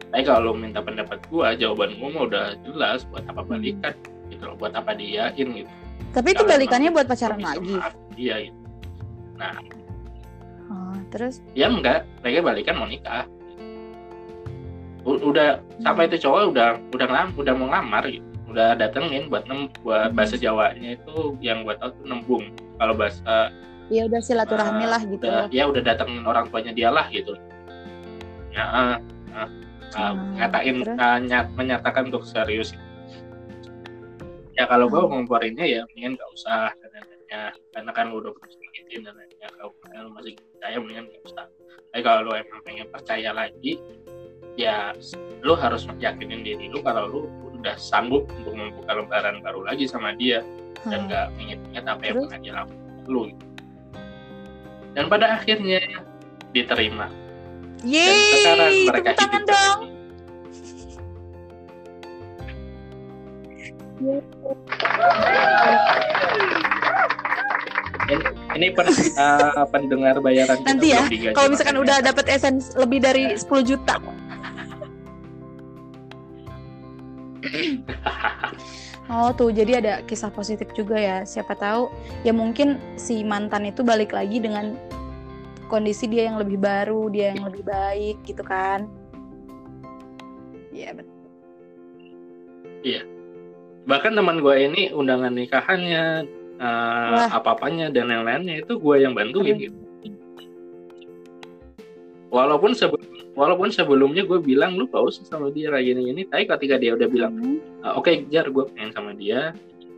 Tapi 0.08 0.22
kalau 0.22 0.50
lu 0.50 0.52
minta 0.54 0.78
pendapat 0.78 1.18
gua 1.26 1.52
jawaban 1.52 1.98
gua 1.98 2.08
mah 2.08 2.22
udah 2.24 2.44
jelas 2.62 3.02
buat 3.06 3.26
apa 3.26 3.42
balikan 3.42 3.94
gitu 4.30 4.42
loh 4.46 4.54
buat 4.54 4.72
apa 4.72 4.94
diain 4.94 5.34
gitu. 5.34 5.70
Tapi 6.14 6.30
itu 6.30 6.40
Kalau 6.40 6.50
balikannya 6.54 6.90
buat 6.90 7.06
pacaran 7.06 7.42
lagi. 7.42 7.74
dia 8.14 8.36
gitu. 8.46 8.58
Oh, 10.70 10.96
terus? 11.10 11.42
Ya 11.52 11.66
enggak 11.66 12.06
mereka 12.22 12.38
balikan 12.40 12.74
mau 12.78 12.86
nikah. 12.86 13.26
U- 15.04 15.20
udah 15.20 15.60
sama 15.84 16.02
Hmm. 16.02 16.08
itu 16.08 16.16
cowok 16.24 16.40
udah 16.54 16.68
udah 16.94 17.06
ngelam, 17.06 17.28
udah 17.36 17.52
mau 17.52 17.66
ngelamar 17.68 18.04
gitu. 18.08 18.24
Udah 18.48 18.78
datengin 18.78 19.26
buat 19.28 19.44
nem 19.44 19.66
buat 19.82 20.14
Hmm. 20.14 20.16
bahasa 20.16 20.38
Jawanya 20.38 20.96
itu 20.96 21.34
yang 21.42 21.66
buat 21.66 21.82
tau 21.82 21.90
tuh 21.92 22.06
nembung. 22.06 22.44
Kalau 22.78 22.94
bahasa 22.94 23.50
ya 23.92 24.08
udah 24.08 24.20
silaturahmi 24.20 24.84
lah 24.88 25.00
gitu 25.04 25.24
udah, 25.28 25.46
ya 25.52 25.64
udah 25.68 25.82
datengin 25.84 26.24
orang 26.24 26.48
tuanya 26.48 26.72
dia 26.72 26.88
lah 26.88 27.06
gitu. 27.12 27.36
Ya 28.54 28.64
ah, 28.64 28.96
ah, 29.34 29.48
Hmm, 29.94 30.34
ngatain 30.34 30.76
ah, 30.98 31.18
nyat- 31.22 31.54
menyatakan 31.54 32.10
untuk 32.10 32.26
serius. 32.26 32.74
Ya 34.54 34.66
kalau 34.66 34.86
gue 34.86 34.98
Hmm. 34.98 35.22
ngomporinnya 35.22 35.66
ya 35.66 35.80
mendingan 35.90 36.14
gak 36.14 36.30
usah 36.34 36.70
dan 36.78 36.90
lain-lainnya. 36.94 37.42
Karena 37.70 37.90
kan 37.90 38.04
lu 38.10 38.22
udah 38.22 38.32
sakitin 38.42 39.06
dan 39.06 39.14
lainnya 39.14 39.48
kalau 39.54 39.70
lu 39.74 40.10
masih 40.14 40.34
percaya 40.38 40.76
mendingan 40.78 41.04
gak 41.10 41.22
usah. 41.26 41.44
Tapi 41.90 42.02
kalau 42.02 42.20
lu 42.26 42.32
emang 42.34 42.60
pengen 42.62 42.86
percaya 42.90 43.30
lagi 43.30 43.72
ya 44.54 44.94
lu 45.42 45.54
harus 45.54 45.86
yakinin 45.98 46.42
diri 46.46 46.70
lu 46.70 46.78
kalau 46.82 47.10
lu 47.10 47.20
udah 47.58 47.74
sanggup 47.74 48.26
untuk 48.34 48.54
membuka 48.54 48.94
lembaran 48.94 49.42
baru 49.42 49.62
lagi 49.66 49.86
sama 49.86 50.14
dia. 50.14 50.42
Dan 50.86 51.06
Hmm. 51.06 51.06
nggak 51.06 51.26
inget-inget 51.38 51.84
apa 51.86 52.02
yang 52.02 52.16
pernah 52.22 52.40
dia 52.42 52.52
lakukan 52.54 53.04
lu 53.06 53.20
gitu. 53.30 53.44
Dan 54.94 55.10
pada 55.10 55.38
akhirnya 55.38 55.82
diterima 56.54 57.10
dan 57.84 58.16
sekarang 58.32 58.70
Yeay, 58.72 58.86
mereka 58.88 59.10
tepuk 59.12 59.20
tangan 59.20 59.42
hidup 59.44 59.52
dong. 59.52 59.80
ini, 68.04 68.24
ini 68.56 68.66
pen, 68.76 68.86
uh, 69.16 69.64
pendengar 69.72 70.16
bayaran 70.20 70.60
Nanti 70.64 70.92
ya, 70.92 71.04
Kalau 71.32 71.48
misalkan 71.52 71.76
udah 71.80 72.04
dapat 72.04 72.28
essence 72.28 72.76
lebih 72.76 73.00
dari 73.00 73.32
10 73.36 73.48
juta. 73.64 73.96
Oh 79.04 79.36
tuh, 79.36 79.52
jadi 79.52 79.84
ada 79.84 80.00
kisah 80.08 80.32
positif 80.32 80.64
juga 80.72 80.96
ya. 80.96 81.28
Siapa 81.28 81.52
tahu 81.52 81.92
ya 82.24 82.32
mungkin 82.32 82.80
si 82.96 83.20
mantan 83.20 83.68
itu 83.68 83.84
balik 83.84 84.16
lagi 84.16 84.40
dengan 84.40 84.80
kondisi 85.68 86.08
dia 86.08 86.24
yang 86.24 86.40
lebih 86.40 86.56
baru, 86.56 87.12
dia 87.12 87.36
yang 87.36 87.44
lebih 87.52 87.68
baik 87.68 88.16
gitu 88.24 88.40
kan. 88.40 88.88
Iya 90.72 90.96
betul. 90.96 91.14
bahkan 93.84 94.16
teman 94.16 94.40
gue 94.40 94.56
ini 94.56 94.82
undangan 94.96 95.32
nikahannya 95.36 96.24
uh, 96.56 97.08
Wah. 97.12 97.28
apa-apanya 97.36 97.92
dan 97.92 98.08
yang 98.08 98.24
lainnya 98.24 98.64
itu 98.64 98.80
gue 98.80 98.96
yang 98.96 99.12
bantuin 99.12 99.56
Keren. 99.56 99.64
gitu 99.68 99.78
walaupun 102.32 102.72
sebelum 102.72 103.04
walaupun 103.34 103.68
sebelumnya 103.68 104.22
gue 104.22 104.38
bilang 104.38 104.74
lu 104.74 104.86
gak 104.86 105.02
usah 105.02 105.22
sama 105.24 105.50
dia 105.50 105.68
kayak 105.68 105.84
gini-gini 105.84 106.22
tapi 106.24 106.46
ketika 106.46 106.74
dia 106.76 106.94
udah 106.94 107.08
bilang 107.08 107.32
Hmm. 107.34 107.58
"Ah, 107.80 107.94
oke 107.94 108.10
jar 108.28 108.46
gue 108.46 108.64
pengen 108.70 108.90
sama 108.90 109.10
dia 109.12 109.50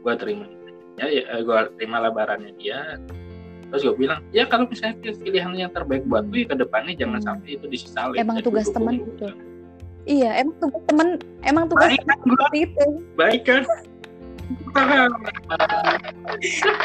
gue 0.02 0.12
terima 0.16 0.48
ya, 0.96 1.06
ya 1.06 1.22
gue 1.38 1.58
terima 1.76 2.00
lebarannya 2.00 2.52
dia 2.54 2.96
terus 3.66 3.82
gue 3.82 3.96
bilang 3.96 4.22
ya 4.30 4.44
kalau 4.44 4.64
misalnya 4.64 4.94
pilihan 5.02 5.52
yang 5.52 5.70
terbaik 5.70 6.02
buat 6.04 6.24
gue 6.26 6.44
ke 6.44 6.54
depannya 6.54 6.94
jangan 6.94 7.18
Hmm. 7.18 7.28
sampai 7.28 7.50
itu 7.54 7.66
disesali 7.66 8.14
Emang 8.16 8.38
Dan 8.38 8.44
tugas 8.44 8.66
teman 8.68 8.94
gitu. 8.96 9.28
Iya, 10.06 10.38
emang 10.38 10.54
tugas 10.62 10.82
temen, 10.86 11.08
emang 11.42 11.64
tugas 11.66 11.90
Baik 11.90 12.00
gua? 12.00 12.14
seperti 12.14 12.58
itu. 12.62 12.84
baik 13.14 13.42
kan 13.42 13.62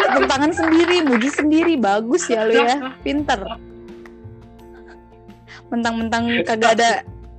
Tepuk 0.02 0.26
tangan 0.26 0.50
sendiri, 0.50 1.04
muji 1.04 1.30
sendiri, 1.30 1.74
bagus 1.78 2.26
ya 2.26 2.44
lu 2.44 2.58
ya, 2.58 2.76
pinter. 3.06 3.40
Mentang-mentang 5.72 6.44
kagak 6.44 6.76
ada 6.76 6.90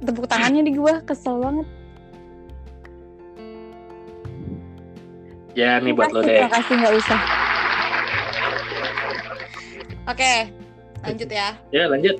tepuk 0.00 0.24
tangannya 0.24 0.64
di 0.64 0.72
gua, 0.72 1.04
kesel 1.04 1.36
banget. 1.36 1.68
Ya 5.52 5.76
nih 5.84 5.92
buat 5.92 6.08
lo 6.16 6.24
Makasih, 6.24 6.32
deh. 6.32 6.40
Makasih 6.48 6.74
nggak 6.80 6.94
usah. 6.96 7.20
Oke, 10.08 10.32
lanjut 11.04 11.28
ya. 11.28 11.48
Ya 11.70 11.84
lanjut. 11.92 12.16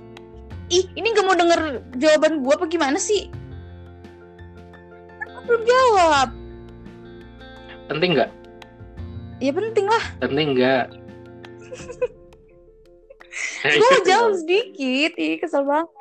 Ih, 0.69 0.85
ini 0.93 1.07
nggak 1.17 1.25
mau 1.25 1.37
denger 1.37 1.81
jawaban 1.97 2.45
gua 2.45 2.61
apa 2.61 2.69
gimana 2.69 3.01
sih? 3.01 3.33
Aku 5.25 5.41
belum 5.49 5.63
jawab. 5.65 6.29
Penting 7.89 8.21
nggak? 8.21 8.31
Ya 9.41 9.51
penting 9.51 9.87
lah. 9.89 10.05
Penting 10.21 10.49
nggak? 10.55 10.87
Iya. 13.73 13.97
jawab 14.05 14.33
sedikit. 14.37 15.13
Ih, 15.17 15.37
kesel 15.39 15.63
banget. 15.63 15.89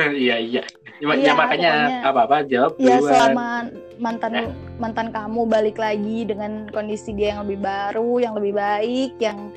Iya 0.00 0.36
iya. 0.40 0.62
Ya, 1.00 1.12
Iya, 1.12 1.28
ya 1.28 1.32
makanya 1.32 1.72
apa 2.04 2.20
apa 2.24 2.36
jawab 2.44 2.72
Ya 2.76 2.96
duluan. 2.96 3.08
selama 3.08 3.48
mantan 3.96 4.32
Ya. 4.32 4.44
mantan 4.76 5.08
kamu 5.10 5.44
balik 5.44 5.76
lagi 5.76 6.24
dengan 6.24 6.68
kondisi 6.68 7.12
dia 7.12 7.36
yang 7.36 7.44
lebih 7.44 7.60
baru, 7.60 8.16
yang 8.16 8.32
lebih 8.36 8.52
baik, 8.54 9.16
yang 9.16 9.52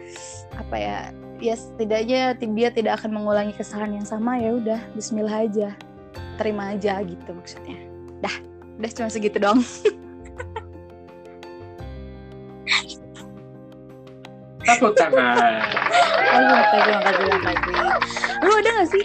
apa 0.53 0.75
ya? 0.75 0.99
Ya 1.39 1.55
setidaknya 1.55 2.35
ti- 2.35 2.51
dia 2.51 2.71
tidak 2.71 2.99
akan 2.99 3.19
mengulangi 3.19 3.51
kesalahan 3.51 3.99
yang 3.99 4.07
sama 4.07 4.35
ya 4.35 4.51
udah 4.51 4.79
Bismillah 4.95 5.43
aja, 5.43 5.75
terima 6.35 6.71
aja 6.71 6.99
gitu 7.03 7.29
maksudnya. 7.31 7.75
Dah, 8.19 8.35
udah 8.75 8.89
cuma 8.91 9.07
segitu 9.07 9.39
dong. 9.39 9.59
Tepuk 14.77 14.93
tangan. 14.97 15.61
Oh, 16.33 16.61
terima 16.73 16.99
kasih, 17.05 17.23
terima 17.23 17.41
kasih. 17.45 17.73
Lu 18.41 18.51
ada 18.57 18.69
gak 18.73 18.89
sih 18.89 19.03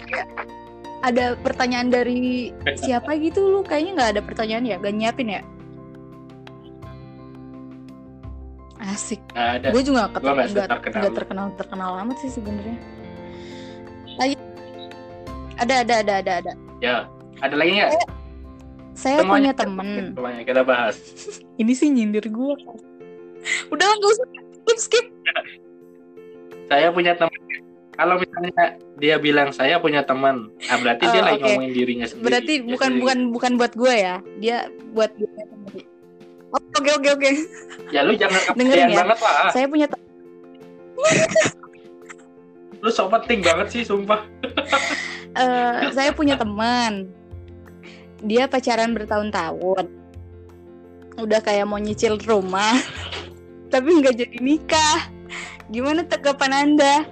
ada 0.99 1.25
pertanyaan 1.39 1.87
dari 1.87 2.51
siapa 2.75 3.15
gitu 3.21 3.39
lu? 3.39 3.59
Kayaknya 3.63 3.91
nggak 3.95 4.09
ada 4.17 4.21
pertanyaan 4.25 4.63
ya, 4.67 4.75
gak 4.81 4.95
nyiapin 4.95 5.29
ya? 5.39 5.41
Asik. 8.79 9.21
Nggak 9.31 9.49
ada. 9.59 9.67
gue 9.75 9.83
juga 9.83 9.99
gak, 10.07 10.21
nggak 10.23 10.47
nggak 10.49 10.69
terkenal. 10.71 10.99
nggak 10.99 11.15
terkenal 11.15 11.45
terkenal 11.55 11.89
amat 12.03 12.17
sih 12.23 12.31
sebenarnya 12.31 12.77
lagi 14.19 14.35
ada 15.59 15.73
ada 15.83 15.93
ada 16.03 16.13
ada 16.19 16.33
ada 16.43 16.53
Ya. 16.79 17.07
Ada 17.43 17.55
lagi 17.59 17.71
nggak? 17.75 17.91
saya 18.95 19.23
Semuanya 19.23 19.51
punya 19.55 19.63
temen 19.63 19.87
Semuanya 20.15 20.41
kita 20.43 20.61
bahas. 20.67 20.95
ini 21.55 21.71
sih 21.71 21.87
nyindir 21.87 22.27
gue 22.27 22.55
udah 23.71 23.85
lah 23.87 23.95
gak 23.95 24.11
usah 24.11 24.27
skip 24.61 24.79
skip 24.81 25.05
Saya 26.65 26.89
punya 26.89 27.13
teman. 27.13 27.33
Kalau 27.91 28.15
misalnya 28.15 28.65
dia 28.95 29.15
bilang 29.17 29.49
saya 29.49 29.75
punya 29.75 29.99
teman, 30.01 30.47
nah 30.61 30.77
berarti 30.77 31.03
dia 31.03 31.19
Oh, 31.19 31.25
lagi 31.25 31.35
oke. 31.37 31.45
ngomongin 31.49 31.73
dirinya 31.73 32.05
sendiri. 32.05 32.25
berarti 32.25 32.53
Dia 32.55 32.67
bukan 32.69 32.87
sendiri. 32.87 33.01
bukan 33.01 33.17
bukan 33.29 33.51
buat 33.55 33.73
gue 33.73 33.93
ya 33.93 34.15
dia 34.37 34.57
buat 34.89 35.11
dia 35.13 35.27
sendiri 35.45 35.83
Oh, 36.49 36.61
oke 36.73 36.89
oke 36.95 37.09
oke 37.11 37.29
Ya 37.89 38.01
lu 38.01 38.13
jangan 38.13 38.39
Dengerin 38.57 38.71
kepedean 38.79 38.89
ya. 38.89 38.97
banget 38.97 39.17
lah. 39.19 39.51
saya 39.51 39.65
punya 39.67 39.85
temen 39.85 40.07
Lu 42.79 42.89
sok 42.89 43.11
penting 43.11 43.43
banget 43.43 43.67
sih, 43.69 43.83
sumpah. 43.83 44.23
eh, 45.35 45.91
saya 45.91 46.15
punya 46.15 46.35
teman 46.35 47.11
dia 48.19 48.47
pacaran 48.47 48.91
bertahun-tahun 48.91 49.87
udah 51.17 51.39
kayak 51.39 51.63
mau 51.65 51.75
nyicil 51.75 52.15
rumah 52.17 52.75
tapi 53.69 54.01
nggak 54.01 54.15
jadi 54.17 54.37
nikah 54.41 54.99
gimana 55.69 56.01
tanggapan 56.05 56.51
anda 56.53 57.05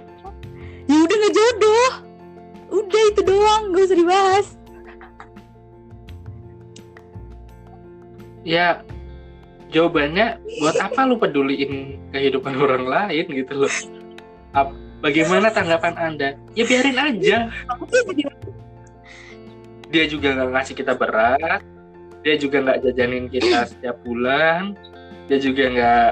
ya 0.90 0.96
udah 0.98 1.16
nggak 1.16 1.34
jodoh 1.34 1.92
udah 2.68 3.02
itu 3.08 3.20
doang 3.24 3.62
gak 3.72 3.84
usah 3.88 3.96
dibahas 3.96 4.46
Ya 8.48 8.80
jawabannya 9.68 10.40
buat 10.64 10.80
apa 10.80 11.04
lu 11.04 11.20
peduliin 11.20 12.00
kehidupan 12.16 12.56
orang 12.56 12.88
lain 12.88 13.26
gitu 13.28 13.52
loh. 13.66 13.74
Bagaimana 15.04 15.52
tanggapan 15.52 15.94
Anda? 16.00 16.28
Ya 16.56 16.64
biarin 16.64 16.96
aja. 16.96 17.52
Dia 19.92 20.04
juga 20.08 20.32
nggak 20.32 20.48
ngasih 20.56 20.74
kita 20.80 20.96
berat. 20.96 21.60
Dia 22.24 22.34
juga 22.40 22.64
nggak 22.64 22.88
jajanin 22.88 23.28
kita 23.28 23.68
setiap 23.68 24.00
bulan. 24.00 24.72
Dia 25.28 25.38
juga 25.38 25.64
nggak 25.68 26.10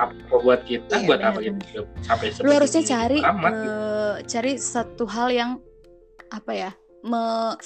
apa 0.00 0.34
buat 0.40 0.60
kita. 0.64 0.96
Iya, 0.96 1.06
buat 1.06 1.20
apa 1.20 1.38
kita 1.44 1.60
hidup 1.76 1.86
sampai 2.00 2.26
lu 2.40 2.50
harusnya 2.56 2.82
cari 2.82 3.18
amat 3.20 3.52
gitu. 3.52 3.68
eh, 3.68 4.14
cari 4.24 4.52
satu 4.56 5.04
hal 5.04 5.28
yang 5.28 5.50
apa 6.30 6.52
ya 6.54 6.70
me- 7.04 7.58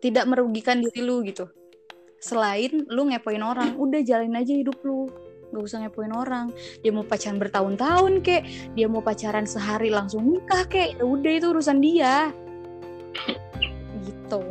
tidak 0.00 0.24
merugikan 0.28 0.80
diri 0.80 1.00
lu 1.04 1.20
gitu. 1.24 1.44
Selain 2.20 2.72
lu 2.88 3.08
ngepoin 3.12 3.44
orang 3.44 3.76
udah 3.76 4.00
jalanin 4.00 4.40
aja 4.40 4.52
hidup 4.56 4.80
lu. 4.80 5.08
Gak 5.52 5.64
usah 5.70 5.78
ngepoin 5.84 6.10
orang. 6.10 6.50
Dia 6.80 6.90
mau 6.90 7.04
pacaran 7.04 7.36
bertahun-tahun 7.38 8.24
kek. 8.24 8.42
Dia 8.74 8.88
mau 8.88 9.04
pacaran 9.04 9.44
sehari 9.44 9.92
langsung 9.92 10.24
nikah 10.26 10.64
kek. 10.66 10.96
Ya 10.98 11.04
udah 11.04 11.32
itu 11.36 11.46
urusan 11.52 11.78
dia. 11.78 12.32
Gitu. 14.02 14.42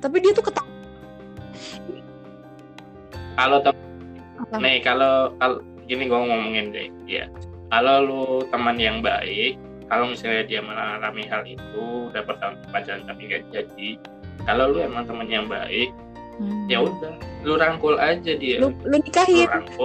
Tapi 0.00 0.16
dia 0.22 0.32
tuh 0.32 0.44
ketak 0.48 0.66
Kalau 3.36 3.58
tem- 3.64 3.88
nih 4.60 4.80
kalau 4.80 5.32
kalau 5.36 5.60
gini 5.90 6.06
gue 6.06 6.14
ngomongin 6.14 6.70
deh 6.70 6.86
ya. 7.10 7.26
Kalau 7.74 7.96
lu 8.06 8.22
teman 8.54 8.78
yang 8.78 9.02
baik 9.02 9.58
kalau 9.90 10.14
misalnya 10.14 10.46
dia 10.46 10.62
mengalami 10.62 11.26
hal 11.26 11.42
itu 11.42 12.14
udah 12.14 12.22
pertama 12.22 12.54
pacaran 12.70 13.02
tapi 13.10 13.26
gak 13.26 13.42
jadi 13.50 13.98
kalau 14.46 14.70
lu 14.70 14.86
emang 14.86 15.02
teman 15.10 15.26
yang 15.26 15.50
baik 15.50 15.90
Hmm. 16.40 16.64
ya 16.72 16.80
udah 16.80 17.12
lu 17.44 17.60
rangkul 17.60 18.00
aja 18.00 18.32
dia. 18.32 18.56
Lu 18.64 18.72
lu 18.80 18.96
lu 18.96 18.96
nikahin 19.04 19.44
rangkul. 19.44 19.84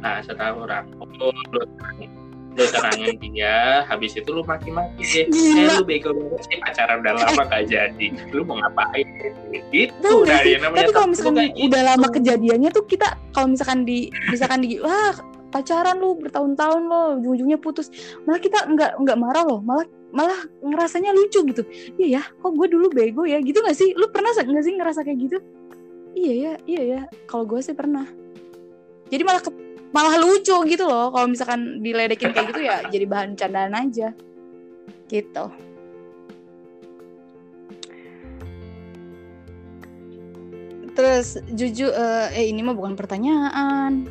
Nah 0.00 0.24
setelah 0.24 0.56
lu 0.56 0.64
rangkul 0.64 1.08
lu 1.12 1.28
terangin, 1.76 2.10
lu 2.56 2.64
terangin 2.72 3.14
dia 3.20 3.84
habis 3.84 4.16
itu 4.16 4.28
lu 4.32 4.40
maki-maki 4.42 5.28
Gila. 5.28 5.60
eh 5.60 5.68
lu 5.76 5.84
bego 5.84 6.10
banget 6.16 6.40
sih 6.48 6.56
pacaran 6.64 7.04
udah 7.04 7.12
lama 7.20 7.42
gak 7.52 7.64
jadi. 7.68 8.06
Lu 8.32 8.42
mau 8.48 8.56
ngapain? 8.56 9.06
Gitu 9.68 10.12
nah, 10.24 10.40
dia 10.40 10.56
namanya 10.56 10.88
tapi 10.88 10.92
kalau 10.96 11.08
misalkan 11.12 11.34
kayak 11.36 11.52
udah 11.52 11.80
gitu. 11.84 11.88
lama 11.92 12.06
kejadiannya 12.08 12.70
tuh 12.72 12.84
kita 12.88 13.08
kalau 13.36 13.46
misalkan 13.52 13.84
di 13.84 14.08
misalkan 14.32 14.64
di 14.64 14.80
wah 14.80 15.12
pacaran 15.52 15.96
lu 16.00 16.16
bertahun-tahun 16.16 16.80
lo 16.88 17.02
ujung-ujungnya 17.20 17.60
putus. 17.60 17.92
Malah 18.24 18.40
kita 18.40 18.58
nggak 18.72 18.90
nggak 19.04 19.18
marah 19.20 19.44
loh 19.44 19.60
malah 19.60 19.84
malah 20.16 20.40
ngerasanya 20.64 21.12
lucu 21.12 21.44
gitu. 21.44 21.62
Iya 22.00 22.20
ya 22.20 22.22
kok 22.24 22.52
gue 22.56 22.66
dulu 22.72 22.88
bego 22.88 23.28
ya? 23.28 23.36
Gitu 23.44 23.60
nggak 23.60 23.76
sih? 23.76 23.92
Lu 23.92 24.08
pernah 24.08 24.32
nggak 24.32 24.64
sih 24.64 24.72
ngerasa 24.72 25.04
kayak 25.04 25.18
gitu? 25.28 25.38
Iya 26.16 26.32
ya 26.32 26.52
iya 26.64 26.82
ya 26.82 27.00
kalau 27.28 27.44
gue 27.44 27.60
sih 27.60 27.76
pernah. 27.76 28.08
Jadi 29.12 29.22
malah 29.22 29.44
ke- 29.44 29.65
malah 29.94 30.18
lucu 30.18 30.56
gitu 30.66 30.84
loh 30.86 31.10
kalau 31.14 31.26
misalkan 31.30 31.82
diledekin 31.82 32.34
kayak 32.34 32.50
gitu 32.54 32.60
ya 32.64 32.76
jadi 32.90 33.04
bahan 33.06 33.38
candaan 33.38 33.74
aja 33.74 34.10
gitu 35.06 35.46
Terus 40.96 41.36
jujur 41.52 41.92
eh, 41.92 42.26
eh 42.32 42.44
ini 42.48 42.64
mah 42.64 42.72
bukan 42.72 42.96
pertanyaan. 42.96 44.08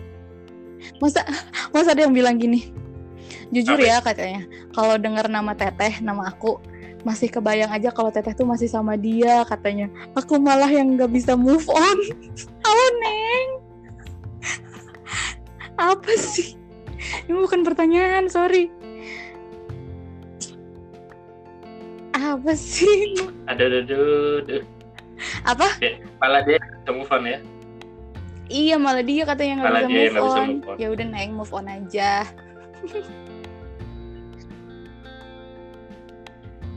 Masa 1.02 1.26
masa 1.74 1.98
ada 1.98 2.06
yang 2.06 2.14
bilang 2.14 2.38
gini. 2.38 2.70
Jujur 3.50 3.82
Apa? 3.82 3.90
ya 3.90 3.98
katanya. 4.06 4.42
Kalau 4.70 4.96
dengar 5.02 5.26
nama 5.26 5.58
Teteh, 5.58 5.98
nama 6.06 6.30
aku 6.30 6.62
masih 7.02 7.34
kebayang 7.34 7.74
aja 7.74 7.90
kalau 7.90 8.14
Teteh 8.14 8.38
tuh 8.38 8.46
masih 8.46 8.70
sama 8.70 8.94
dia 8.94 9.42
katanya. 9.50 9.90
Aku 10.14 10.38
malah 10.38 10.70
yang 10.70 10.94
nggak 10.94 11.10
bisa 11.10 11.34
move 11.34 11.66
on. 11.74 11.98
Halo 12.66 12.86
Neng. 13.02 13.65
Apa 15.76 16.12
sih? 16.16 16.56
Ini 17.28 17.36
bukan 17.36 17.68
pertanyaan, 17.68 18.32
sorry. 18.32 18.72
Apa 22.16 22.56
sih? 22.56 23.16
ada 23.46 23.68
ada 23.68 24.00
Apa? 25.44 25.68
Malah 26.24 26.42
dia 26.48 26.58
bisa 26.58 26.92
move 26.96 27.12
on 27.12 27.24
ya. 27.28 27.40
Iya 28.46 28.76
malah 28.78 29.02
dia 29.02 29.26
katanya 29.26 29.66
nggak 29.66 29.90
bisa, 29.90 29.90
move 29.90 29.92
nggak 29.92 30.24
bisa 30.24 30.40
on. 30.40 30.48
move 30.48 30.68
on. 30.70 30.76
Ya 30.80 30.88
udah 30.94 31.06
Neng 31.06 31.32
move 31.36 31.54
on 31.54 31.68
aja. 31.68 32.12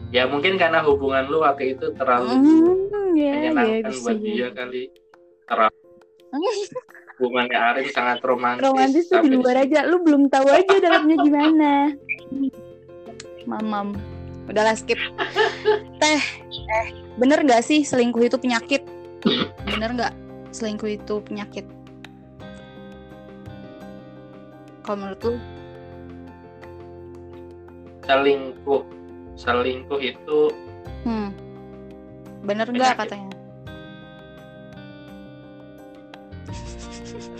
Ya 0.08 0.24
mungkin 0.24 0.56
karena 0.56 0.80
hubungan 0.80 1.28
lu 1.28 1.44
waktu 1.44 1.76
itu 1.76 1.92
terlalu 1.92 2.32
Hmm, 2.32 3.12
ya, 3.12 3.28
ya 3.28 3.52
menyenangkan 3.52 3.92
bisa 3.92 4.00
buat 4.08 4.16
dia 4.24 4.48
kali. 4.56 4.82
Terlalu 5.44 5.76
hubungannya 7.18 7.58
Arin 7.58 7.88
sangat 7.90 8.22
romantis. 8.22 8.62
Romantis 8.62 9.04
tuh 9.10 9.20
di 9.26 9.34
luar 9.34 9.66
aja. 9.66 9.84
Lu 9.84 10.00
belum 10.00 10.30
tahu 10.30 10.46
aja 10.48 10.74
dalamnya 10.78 11.16
gimana. 11.18 11.72
Mamam. 13.44 13.98
Udahlah 14.48 14.78
skip. 14.78 14.96
Teh, 16.00 16.22
eh, 16.48 16.86
bener 17.20 17.44
nggak 17.44 17.60
sih 17.60 17.84
selingkuh 17.84 18.24
itu 18.24 18.38
penyakit? 18.40 18.86
Bener 19.66 19.92
nggak 19.98 20.14
selingkuh 20.54 20.88
itu 20.94 21.20
penyakit? 21.26 21.66
Kalau 24.86 25.04
menurut 25.04 25.20
lu? 25.20 25.36
selingkuh 28.08 28.82
selingkuh 29.36 30.00
itu 30.00 30.48
Hmm. 31.04 31.30
Bener 32.42 32.66
nggak 32.66 32.96
katanya? 32.98 33.27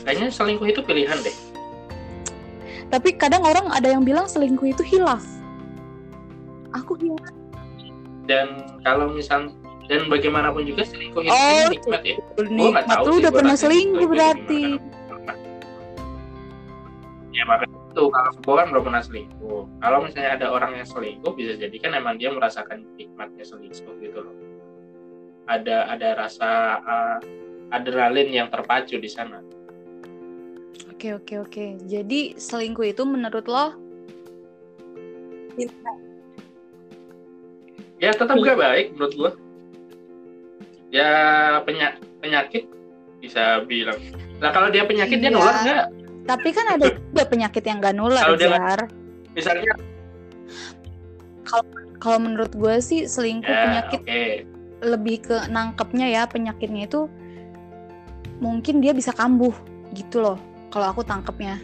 Kayaknya 0.09 0.33
selingkuh 0.33 0.65
itu 0.65 0.81
pilihan 0.81 1.21
deh. 1.21 1.37
Tapi 2.89 3.13
kadang 3.21 3.45
orang 3.45 3.69
ada 3.69 3.93
yang 3.93 4.01
bilang 4.01 4.25
selingkuh 4.25 4.73
itu 4.73 4.81
hilaf. 4.81 5.21
Aku 6.73 6.97
hilaf. 6.97 7.29
dan 8.25 8.65
kalau 8.85 9.09
misal 9.09 9.53
dan 9.89 10.05
bagaimanapun 10.09 10.65
juga 10.65 10.85
selingkuh 10.85 11.25
itu 11.25 11.33
Oh, 11.33 11.65
nikmat 11.69 12.05
ya. 12.05 12.17
Gua 12.37 12.45
Nikmat. 12.45 12.85
tahu 12.89 13.05
lu 13.05 13.13
sih 13.13 13.21
udah 13.21 13.33
gua 13.33 13.39
pernah 13.41 13.57
selingkuh 13.57 14.09
berarti. 14.09 14.63
ya 17.33 17.45
makanya 17.45 17.77
itu 17.89 18.05
kalau 18.09 18.31
gue 18.37 18.55
kan 18.57 18.67
belum 18.69 18.85
pernah 18.85 19.03
selingkuh. 19.03 19.63
Kalau 19.81 19.99
misalnya 20.05 20.31
ada 20.37 20.47
orang 20.53 20.73
yang 20.77 20.85
selingkuh 20.85 21.33
bisa 21.33 21.57
jadi 21.57 21.77
kan 21.81 21.93
emang 21.97 22.17
dia 22.17 22.29
merasakan 22.29 22.85
nikmatnya 22.97 23.45
selingkuh 23.45 23.95
gitu 24.01 24.19
loh. 24.25 24.37
Ada 25.49 25.89
ada 25.89 26.09
rasa 26.21 26.51
uh, 26.85 27.19
adrenalin 27.73 28.29
yang 28.29 28.49
terpacu 28.53 29.01
di 29.01 29.09
sana 29.09 29.41
Oke 30.99 31.15
oke 31.15 31.35
oke. 31.47 31.65
Jadi 31.87 32.35
selingkuh 32.35 32.91
itu 32.91 33.07
menurut 33.07 33.47
lo 33.47 33.71
ya 37.99 38.11
tetap 38.15 38.35
gak 38.35 38.59
baik 38.59 38.87
menurut 38.95 39.15
gua 39.19 39.31
ya 40.89 41.11
penya- 41.67 41.99
penyakit 42.19 42.71
bisa 43.19 43.67
bilang 43.67 43.99
nah 44.39 44.55
kalau 44.55 44.71
dia 44.71 44.87
penyakit 44.87 45.19
dia 45.19 45.31
Iya. 45.31 45.37
nular 45.39 45.55
nggak 45.59 45.87
tapi 46.29 46.49
kan 46.51 46.67
ada 46.79 46.87
juga 46.93 47.25
penyakit 47.25 47.63
yang 47.65 47.79
gak 47.81 47.97
nular, 47.97 48.23
Kalau 48.23 48.37
dia 48.37 48.51
Jar. 48.53 48.81
misalnya 49.33 49.73
Kalau 51.99 52.19
menurut 52.23 52.55
gue 52.55 52.75
sih 52.79 53.11
selingkuh 53.11 53.51
ya 53.51 53.63
penyakit 53.65 54.01
oke 54.03 54.23
lebih 54.79 55.17
ke 55.27 55.37
nangkepnya 55.51 56.07
ya 56.07 56.23
penyakitnya 56.31 56.87
itu 56.87 57.11
mungkin 58.39 58.79
dia 58.79 58.95
bisa 58.95 59.11
kambuh 59.11 59.51
gitu 59.91 60.23
loh. 60.23 60.39
Kalau 60.69 60.87
aku 60.93 61.01
tangkepnya. 61.05 61.57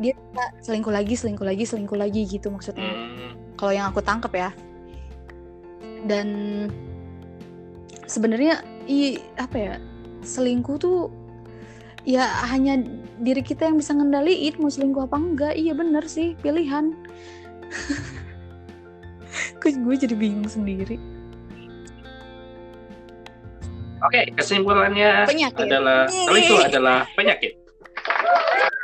Dia 0.00 0.16
selingkuh 0.64 0.90
lagi, 0.90 1.14
selingkuh 1.14 1.46
lagi, 1.46 1.64
selingkuh 1.68 1.98
lagi 1.98 2.26
gitu 2.26 2.50
maksudnya. 2.50 2.90
Hmm, 2.90 3.54
kalau 3.54 3.72
yang 3.72 3.86
aku 3.92 4.00
tangkep 4.02 4.32
ya. 4.34 4.50
Dan 6.04 6.28
sebenarnya 8.04 8.60
i 8.84 9.16
apa 9.40 9.56
ya 9.56 9.74
selingkuh 10.20 10.76
tuh 10.76 11.08
ya 12.04 12.28
hanya 12.52 12.76
diri 13.16 13.40
kita 13.40 13.64
yang 13.64 13.80
bisa 13.80 13.96
ngendaliin 13.96 14.60
mau 14.60 14.72
selingkuh 14.72 15.06
apa 15.06 15.16
enggak. 15.16 15.54
Iya 15.54 15.72
bener 15.76 16.04
sih 16.08 16.34
pilihan. 16.40 16.92
Gue 19.64 19.96
jadi 19.96 20.12
bingung 20.12 20.48
sendiri? 20.48 21.00
Oke 24.04 24.28
kesimpulannya 24.36 25.24
penyakit. 25.24 25.64
adalah 25.64 26.04
selingkuh 26.12 26.60
adalah 26.68 27.08
penyakit 27.16 27.63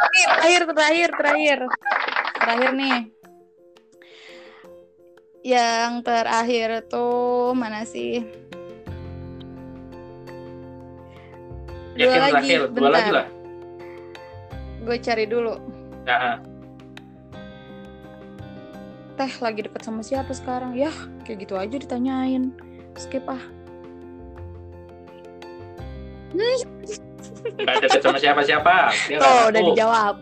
terakhir 0.01 0.63
terakhir 0.73 1.09
terakhir. 1.15 1.59
Terakhir 2.41 2.71
nih. 2.77 2.99
Yang 5.41 5.93
terakhir 6.05 6.69
tuh 6.89 7.53
mana 7.57 7.85
sih? 7.89 8.25
Dua 11.97 12.07
yakin 12.07 12.21
lagi 12.21 12.33
terakhir 12.33 12.61
dua 12.73 12.89
bentar. 12.89 12.93
lagi 12.97 13.11
lah. 13.13 13.27
Gue 14.81 14.97
cari 15.01 15.25
dulu. 15.29 15.55
Nah, 16.09 16.41
teh 19.21 19.33
lagi 19.45 19.61
deket 19.69 19.83
sama 19.85 20.01
siapa 20.01 20.33
sekarang? 20.33 20.73
Ya 20.77 20.93
kayak 21.29 21.45
gitu 21.45 21.55
aja 21.61 21.77
ditanyain. 21.77 22.53
Skip 22.97 23.25
ah 23.29 23.41
nggak 27.41 27.77
deket 27.87 28.01
sama 28.03 28.19
siapa-siapa. 28.19 28.77
Dia 29.09 29.17
tuh 29.19 29.27
ngaku. 29.27 29.49
udah 29.51 29.63
dijawab. 29.73 30.15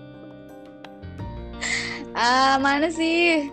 Ah 2.18 2.56
mana 2.58 2.88
sih? 2.90 3.46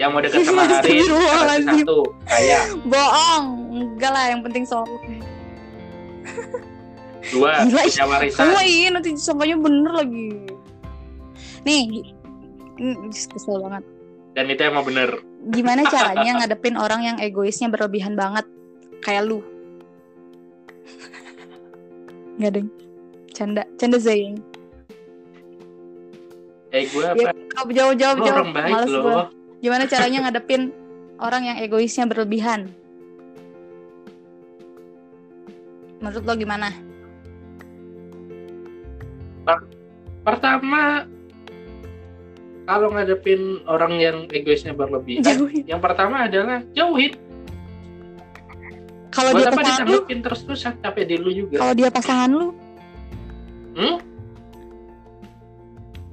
Yang 0.00 0.10
mau 0.10 0.20
deket 0.20 0.40
sama 0.44 0.64
Haris 0.70 1.06
satu 1.08 1.98
kaya 2.26 2.60
bohong. 2.88 3.46
Enggak 3.72 4.10
lah 4.12 4.24
yang 4.28 4.40
penting 4.44 4.64
soal 4.68 4.84
dua 7.30 7.64
Gila, 7.70 7.82
punya 7.86 8.04
warisan. 8.10 8.44
Oh 8.50 8.64
iya 8.66 8.88
nanti 8.90 9.14
disangkanya 9.14 9.56
bener 9.56 9.92
lagi. 9.94 10.28
Nih 11.62 11.80
ini 12.82 13.08
kesel 13.08 13.62
banget. 13.62 13.84
Dan 14.34 14.48
itu 14.50 14.62
emang 14.64 14.84
bener 14.84 15.22
gimana 15.50 15.82
caranya 15.90 16.38
ngadepin 16.38 16.78
orang 16.78 17.02
yang 17.02 17.16
egoisnya 17.18 17.66
berlebihan 17.66 18.14
banget? 18.14 18.46
Kayak 19.02 19.26
lu. 19.26 19.40
Nggak 22.38 22.52
deng. 22.54 22.68
Canda. 23.32 23.62
Canda 23.74 23.98
Zayn 23.98 24.38
eh 26.72 26.88
gue 26.88 27.04
Ya, 27.04 27.28
apa? 27.30 27.68
jawab 27.70 27.94
jawab 28.00 28.16
Lu 28.16 28.24
jawab. 28.24 28.36
orang 28.40 28.52
baik 28.56 28.72
males 28.72 28.90
loh. 28.90 29.02
Gua. 29.04 29.22
gimana 29.60 29.84
caranya 29.86 30.18
ngadepin 30.26 30.62
orang 31.20 31.42
yang 31.46 31.56
egoisnya 31.60 32.08
berlebihan? 32.08 32.72
Menurut 36.02 36.24
lo 36.26 36.34
gimana? 36.34 36.72
Pertama 40.24 41.06
kalau 42.62 42.88
ngadepin 42.90 43.42
orang 43.66 43.92
yang 43.96 44.16
egoisnya 44.28 44.70
berlebihan 44.70 45.22
jauhin. 45.22 45.64
yang 45.66 45.80
pertama 45.80 46.24
adalah 46.24 46.62
jauhin. 46.72 47.12
Kalau 49.10 49.30
dia 49.34 49.44
apa 49.46 49.60
pasangan 49.60 49.82
lu? 49.82 49.90
ditanggepin 49.92 50.18
terus 50.22 50.40
terusan? 50.42 50.72
Capek 50.78 51.04
di 51.04 51.16
lu 51.16 51.30
juga. 51.30 51.56
Kalau 51.58 51.74
dia 51.74 51.88
pasangan 51.88 52.30
lu? 52.30 52.48
Hmm? 53.72 53.96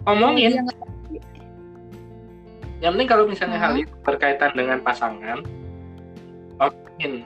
ngomongin 0.01 0.49
dia 0.49 0.61
nggak- 0.63 0.89
yang 2.79 2.91
penting 2.95 3.09
kalau 3.09 3.23
misalnya 3.27 3.57
Hmm. 3.57 3.65
hal 3.67 3.73
itu 3.77 3.93
berkaitan 4.01 4.51
dengan 4.55 4.79
pasangan 4.79 5.43
ngomongin 6.55 7.21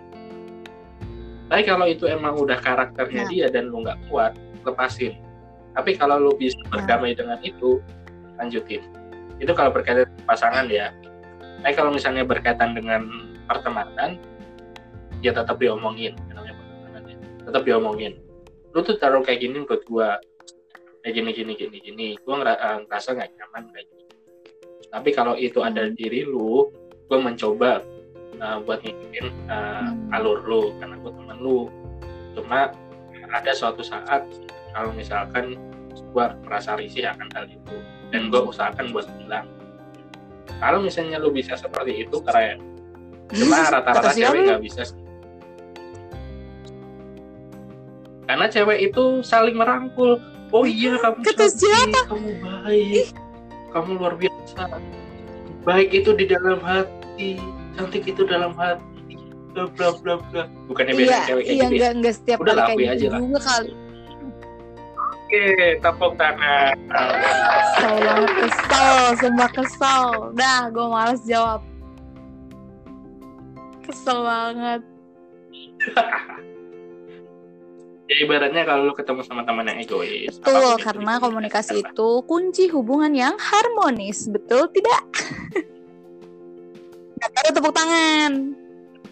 tapi 1.45 1.61
kalau 1.63 1.85
itu 1.85 2.03
emang 2.03 2.33
udah 2.33 2.57
karakternya 2.57 3.23
Nah. 3.23 3.29
dia 3.29 3.45
dan 3.47 3.69
lu 3.69 3.85
nggak 3.85 4.09
kuat 4.09 4.33
lepasin. 4.63 5.13
Tapi 5.71 5.93
kalau 5.93 6.17
lu 6.17 6.33
bisa 6.33 6.57
Nah. 6.59 6.69
berdamai 6.73 7.13
dengan 7.13 7.37
itu 7.39 7.77
lanjutin 8.35 8.81
itu 9.41 9.51
kalau 9.55 9.71
berkaitan 9.73 10.05
dengan 10.05 10.25
pasangan 10.27 10.65
ya. 10.69 10.93
Tapi 11.63 11.73
kalau 11.73 11.91
misalnya 11.95 12.23
berkaitan 12.27 12.75
dengan 12.75 13.01
pertemanan 13.47 14.19
ya 15.23 15.31
tetap 15.31 15.55
diomongin 15.55 16.11
namanya 16.27 16.59
pertemanan 16.59 17.01
ya. 17.07 17.17
tetap 17.47 17.61
diomongin. 17.63 18.13
Lu 18.75 18.83
tuh 18.83 18.99
taruh 18.99 19.23
kayak 19.23 19.41
gini 19.41 19.63
menurut 19.63 19.83
gua. 19.87 20.19
Kayak 21.03 21.13
gini 21.19 21.29
gini 21.31 21.51
gini 21.55 21.77
gini. 21.79 22.07
Gua 22.23 22.43
eh, 22.43 22.77
ngerasa 22.83 23.15
nggak 23.15 23.29
nyaman 23.39 23.63
kayak 23.71 23.87
gini. 23.87 24.03
Tapi 24.93 25.09
kalau 25.15 25.33
itu 25.39 25.59
ada 25.63 25.87
di 25.89 25.95
diri 25.95 26.27
lu 26.27 26.69
gua 27.07 27.19
mencoba 27.23 27.81
eh, 28.37 28.57
buat 28.67 28.79
ngikutin 28.83 29.25
Hmm. 29.43 30.13
alur 30.15 30.43
lu 30.43 30.61
karena 30.77 30.95
gua 30.99 31.11
temen 31.15 31.37
lu. 31.39 31.59
Cuma 32.35 32.73
ada 33.33 33.51
suatu 33.55 33.81
saat 33.81 34.25
kalau 34.75 34.91
misalkan 34.93 35.57
gua 36.11 36.35
merasa 36.45 36.77
risih 36.77 37.07
akan 37.09 37.29
hal 37.33 37.45
itu 37.49 37.77
dan 38.13 38.29
gua 38.29 38.45
usahakan 38.45 38.93
buat 38.93 39.09
bilang 39.17 39.49
kalau 40.61 40.79
misalnya 40.79 41.17
lu 41.19 41.33
bisa 41.33 41.57
seperti 41.57 42.05
itu 42.05 42.21
keren. 42.23 42.61
Cuma 43.33 43.65
rata-rata 43.73 44.13
cewek 44.13 44.45
nggak 44.47 44.61
bisa 44.63 44.81
sih. 44.85 45.01
karena 48.23 48.47
cewek 48.47 48.79
itu 48.79 49.19
saling 49.19 49.57
merangkul. 49.59 50.15
Oh 50.55 50.63
iya 50.63 50.95
kamu 51.01 51.19
Kata 51.27 51.49
cantik, 51.49 51.59
siapa? 51.59 51.99
kamu 52.07 52.31
baik. 52.39 53.07
Kamu 53.75 53.89
luar 53.99 54.13
biasa. 54.15 54.79
Baik 55.67 55.89
itu 55.91 56.15
di 56.15 56.25
dalam 56.29 56.61
hati 56.63 57.41
cantik 57.75 58.07
itu 58.07 58.23
dalam 58.23 58.53
hati 58.55 59.17
bla 59.51 59.67
bla 59.75 59.89
bla. 59.99 60.15
Bla 60.31 60.43
bukannya 60.71 60.93
biasa 60.95 61.11
iya 61.11 61.19
cewek 61.27 61.43
kayak 61.43 61.51
iya 61.51 61.65
gitu 61.67 61.73
ya? 61.73 61.77
nggak 61.77 61.91
nggak 61.99 62.15
setiap 62.15 62.37
Udah 62.39 62.53
kali 62.53 62.63
kayak 62.63 62.71
akui 62.71 62.85
gitu 62.85 62.93
aja 62.93 63.05
lah. 63.09 63.19
juga 63.19 63.39
kali 63.43 63.71
oke 65.33 65.81
tepuk 65.81 66.13
tangan. 66.13 66.75
Kesel 66.93 67.93
banget 68.05 68.31
kesel 68.37 68.93
sumpah 69.17 69.49
kesel. 69.49 70.05
Dah 70.37 70.69
gue 70.69 70.85
males 70.85 71.21
jawab. 71.25 71.61
Kesel 73.81 74.17
banget. 74.21 74.81
Ya 78.03 78.19
ibaratnya 78.19 78.67
kalau 78.67 78.91
lu 78.91 78.93
ketemu 78.99 79.23
sama 79.23 79.47
teman 79.47 79.63
yang 79.63 79.79
egois 79.79 80.35
betul 80.43 80.75
itu 80.75 80.83
karena 80.83 81.23
komunikasi 81.23 81.87
itu 81.87 82.09
kunci 82.27 82.67
hubungan 82.67 83.15
yang 83.15 83.31
harmonis 83.39 84.27
betul 84.27 84.67
tidak? 84.75 85.07
Taruh 87.23 87.53
tepuk 87.55 87.71
tangan. 87.71 88.51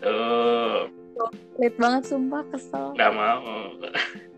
Tuh 0.04 0.92
Pelit 1.56 1.76
banget 1.80 2.04
sumpah 2.04 2.44
kesel. 2.52 2.92
Nggak 3.00 3.12
mau 3.16 3.48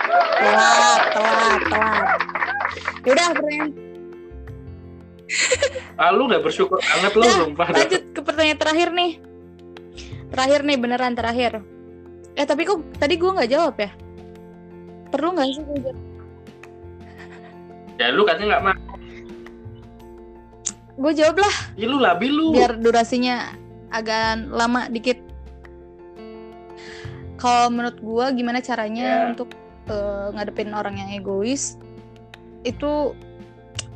telat 0.00 1.02
telat 1.10 1.60
telat 1.64 2.20
yaudah 3.04 3.26
pertanyaan 3.32 3.70
ah 5.96 6.10
lu 6.10 6.22
nggak 6.24 6.40
bersyukur 6.40 6.78
banget 6.78 7.12
lu 7.12 7.22
Dah, 7.22 7.36
sumpah 7.38 7.68
lanjut 7.68 8.02
ke 8.10 8.20
pertanyaan 8.20 8.58
terakhir 8.58 8.88
nih 8.90 9.12
terakhir 10.28 10.60
nih 10.60 10.76
beneran 10.76 11.16
terakhir. 11.16 11.64
Eh 12.36 12.44
tapi 12.44 12.62
kok 12.62 12.84
tadi 12.94 13.16
gue 13.16 13.32
nggak 13.32 13.48
jawab 13.48 13.74
ya? 13.74 13.88
Perlu 15.08 15.32
nggak 15.32 15.46
sih 15.48 15.62
gue 15.64 15.78
jawab? 15.80 15.98
Ya 17.96 18.06
lu 18.12 18.22
katanya 18.22 18.46
nggak 18.52 18.62
mau. 18.62 18.76
Gue 20.98 21.12
jawab 21.14 21.36
lah 21.38 21.54
Ya 21.74 21.86
lu 21.86 21.96
labil 21.96 22.28
lu. 22.28 22.52
biar 22.52 22.76
durasinya 22.76 23.56
agak 23.88 24.46
lama 24.48 24.84
dikit. 24.86 25.16
Kalau 27.36 27.72
menurut 27.72 27.96
gue 27.96 28.26
gimana 28.36 28.60
caranya 28.60 29.04
Ya. 29.04 29.32
untuk 29.32 29.48
eh, 29.88 30.26
ngadepin 30.36 30.76
orang 30.76 31.00
yang 31.00 31.10
egois? 31.16 31.76
Itu 32.62 33.16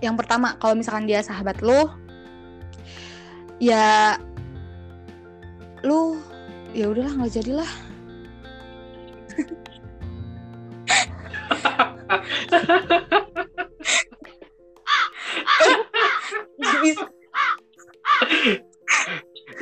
yang 0.02 0.18
pertama 0.18 0.58
kalau 0.58 0.74
misalkan 0.74 1.06
dia 1.06 1.22
sahabat 1.22 1.62
lo, 1.62 1.92
ya 3.62 4.18
lu 5.84 6.18
ya 6.72 6.88
udahlah 6.90 7.12
nggak 7.16 7.34
jadilah. 7.38 7.70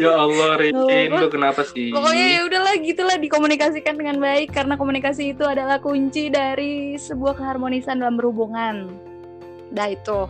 Ya 0.00 0.16
Allah, 0.16 0.56
apa-apa. 0.56 1.20
lu 1.20 1.28
kenapa 1.28 1.60
sih? 1.68 1.92
Pokoknya 1.92 2.26
ya 2.32 2.40
udahlah 2.48 2.74
gitulah 2.80 3.16
dikomunikasikan 3.20 3.94
dengan 4.00 4.16
baik 4.16 4.48
karena 4.48 4.80
komunikasi 4.80 5.36
itu 5.36 5.44
adalah 5.44 5.76
kunci 5.76 6.32
dari 6.32 6.96
sebuah 6.96 7.36
keharmonisan 7.36 8.00
dalam 8.00 8.16
berhubungan. 8.16 8.88
Dah 9.68 9.92
itu. 9.92 10.24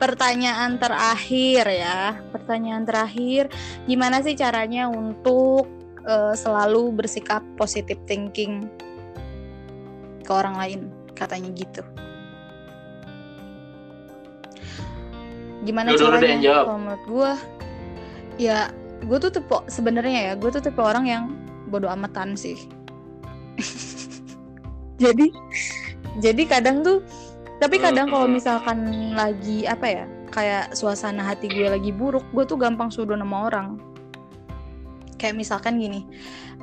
Pertanyaan 0.00 0.80
terakhir 0.80 1.68
ya. 1.68 2.16
Pertanyaan 2.32 2.88
terakhir, 2.88 3.52
gimana 3.84 4.24
sih 4.24 4.32
caranya 4.32 4.88
untuk 4.88 5.68
eh, 6.04 6.32
selalu 6.32 6.96
bersikap 6.96 7.44
positive 7.60 8.00
thinking 8.08 8.72
ke 10.24 10.32
orang 10.32 10.56
lain? 10.56 10.80
Katanya 11.12 11.52
gitu. 11.52 11.84
Gimana 15.64 15.92
deh 15.92 15.98
caranya? 15.98 16.62
Kalau 16.62 16.78
menurut 16.78 17.04
gue, 17.10 17.32
ya 18.36 18.70
gue 19.04 19.18
tuh 19.20 19.32
tipe 19.32 19.56
sebenarnya 19.68 20.32
ya 20.32 20.38
gue 20.38 20.50
tuh 20.52 20.62
tipe 20.62 20.80
orang 20.80 21.04
yang 21.08 21.24
bodoh 21.68 21.90
amatan 21.90 22.38
sih. 22.38 22.56
Jadi 25.02 25.28
jadi 26.16 26.42
kadang 26.48 26.80
tuh 26.80 27.04
tapi 27.60 27.76
kadang 27.76 28.08
kalau 28.08 28.24
misalkan 28.24 29.12
lagi 29.12 29.68
apa 29.68 29.84
ya 29.84 30.04
kayak 30.32 30.72
suasana 30.72 31.20
hati 31.20 31.52
gue 31.52 31.68
lagi 31.68 31.92
buruk 31.92 32.24
gue 32.32 32.44
tuh 32.48 32.56
gampang 32.56 32.88
sudon 32.88 33.20
sama 33.20 33.52
orang. 33.52 33.76
Kayak 35.20 35.36
misalkan 35.36 35.76
gini 35.76 36.08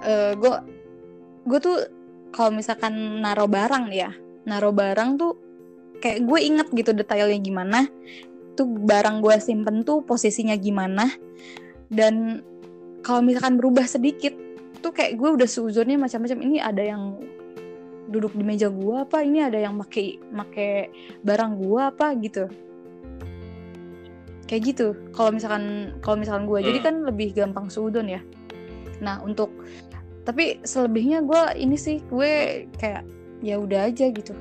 eh 0.02 0.34
gue 0.34 0.54
gue 1.46 1.60
tuh 1.62 1.78
kalau 2.34 2.50
misalkan 2.50 3.22
naro 3.22 3.46
barang 3.46 3.94
ya 3.94 4.10
naro 4.50 4.74
barang 4.74 5.10
tuh 5.22 5.34
kayak 6.02 6.26
gue 6.26 6.40
inget 6.42 6.68
gitu 6.74 6.92
detailnya 6.92 7.40
gimana 7.40 7.80
tuh 8.58 8.68
barang 8.68 9.24
gue 9.24 9.36
simpen 9.40 9.86
tuh 9.88 10.04
posisinya 10.04 10.58
gimana 10.58 11.10
dan 11.93 12.41
kalau 13.06 13.21
misalkan 13.21 13.60
berubah 13.60 13.86
sedikit 13.86 14.34
tuh 14.84 14.91
kayak 14.91 15.15
gue 15.15 15.29
udah 15.39 15.47
seuzurnya 15.47 15.95
macam-macam. 15.95 16.39
Ini 16.43 16.58
ada 16.60 16.84
yang 16.84 17.21
duduk 18.12 18.36
di 18.36 18.43
meja 18.43 18.67
gue 18.67 18.95
apa? 18.99 19.23
Ini 19.23 19.47
ada 19.47 19.60
yang 19.60 19.79
make 19.79 20.19
make 20.34 20.91
barang 21.23 21.51
gue 21.60 21.82
apa? 21.82 22.08
Gitu. 22.19 22.51
Kayak 24.49 24.62
gitu. 24.75 24.88
Kalau 25.15 25.32
misalkan 25.32 25.95
kalau 26.03 26.19
misalkan 26.19 26.45
gue 26.49 26.60
jadi 26.60 26.79
Hmm. 26.84 26.88
kan 26.88 26.95
lebih 27.08 27.32
gampang 27.32 27.71
seudon 27.71 28.12
ya. 28.12 28.19
Nah 28.99 29.23
untuk 29.23 29.51
tapi 30.23 30.63
selebihnya 30.63 31.23
gue 31.23 31.41
ini 31.60 31.75
sih 31.75 31.99
gue 32.08 32.65
kayak 32.79 33.03
ya 33.43 33.60
udah 33.60 33.88
aja 33.91 34.12
gitu. 34.12 34.36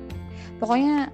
Pokoknya 0.59 1.11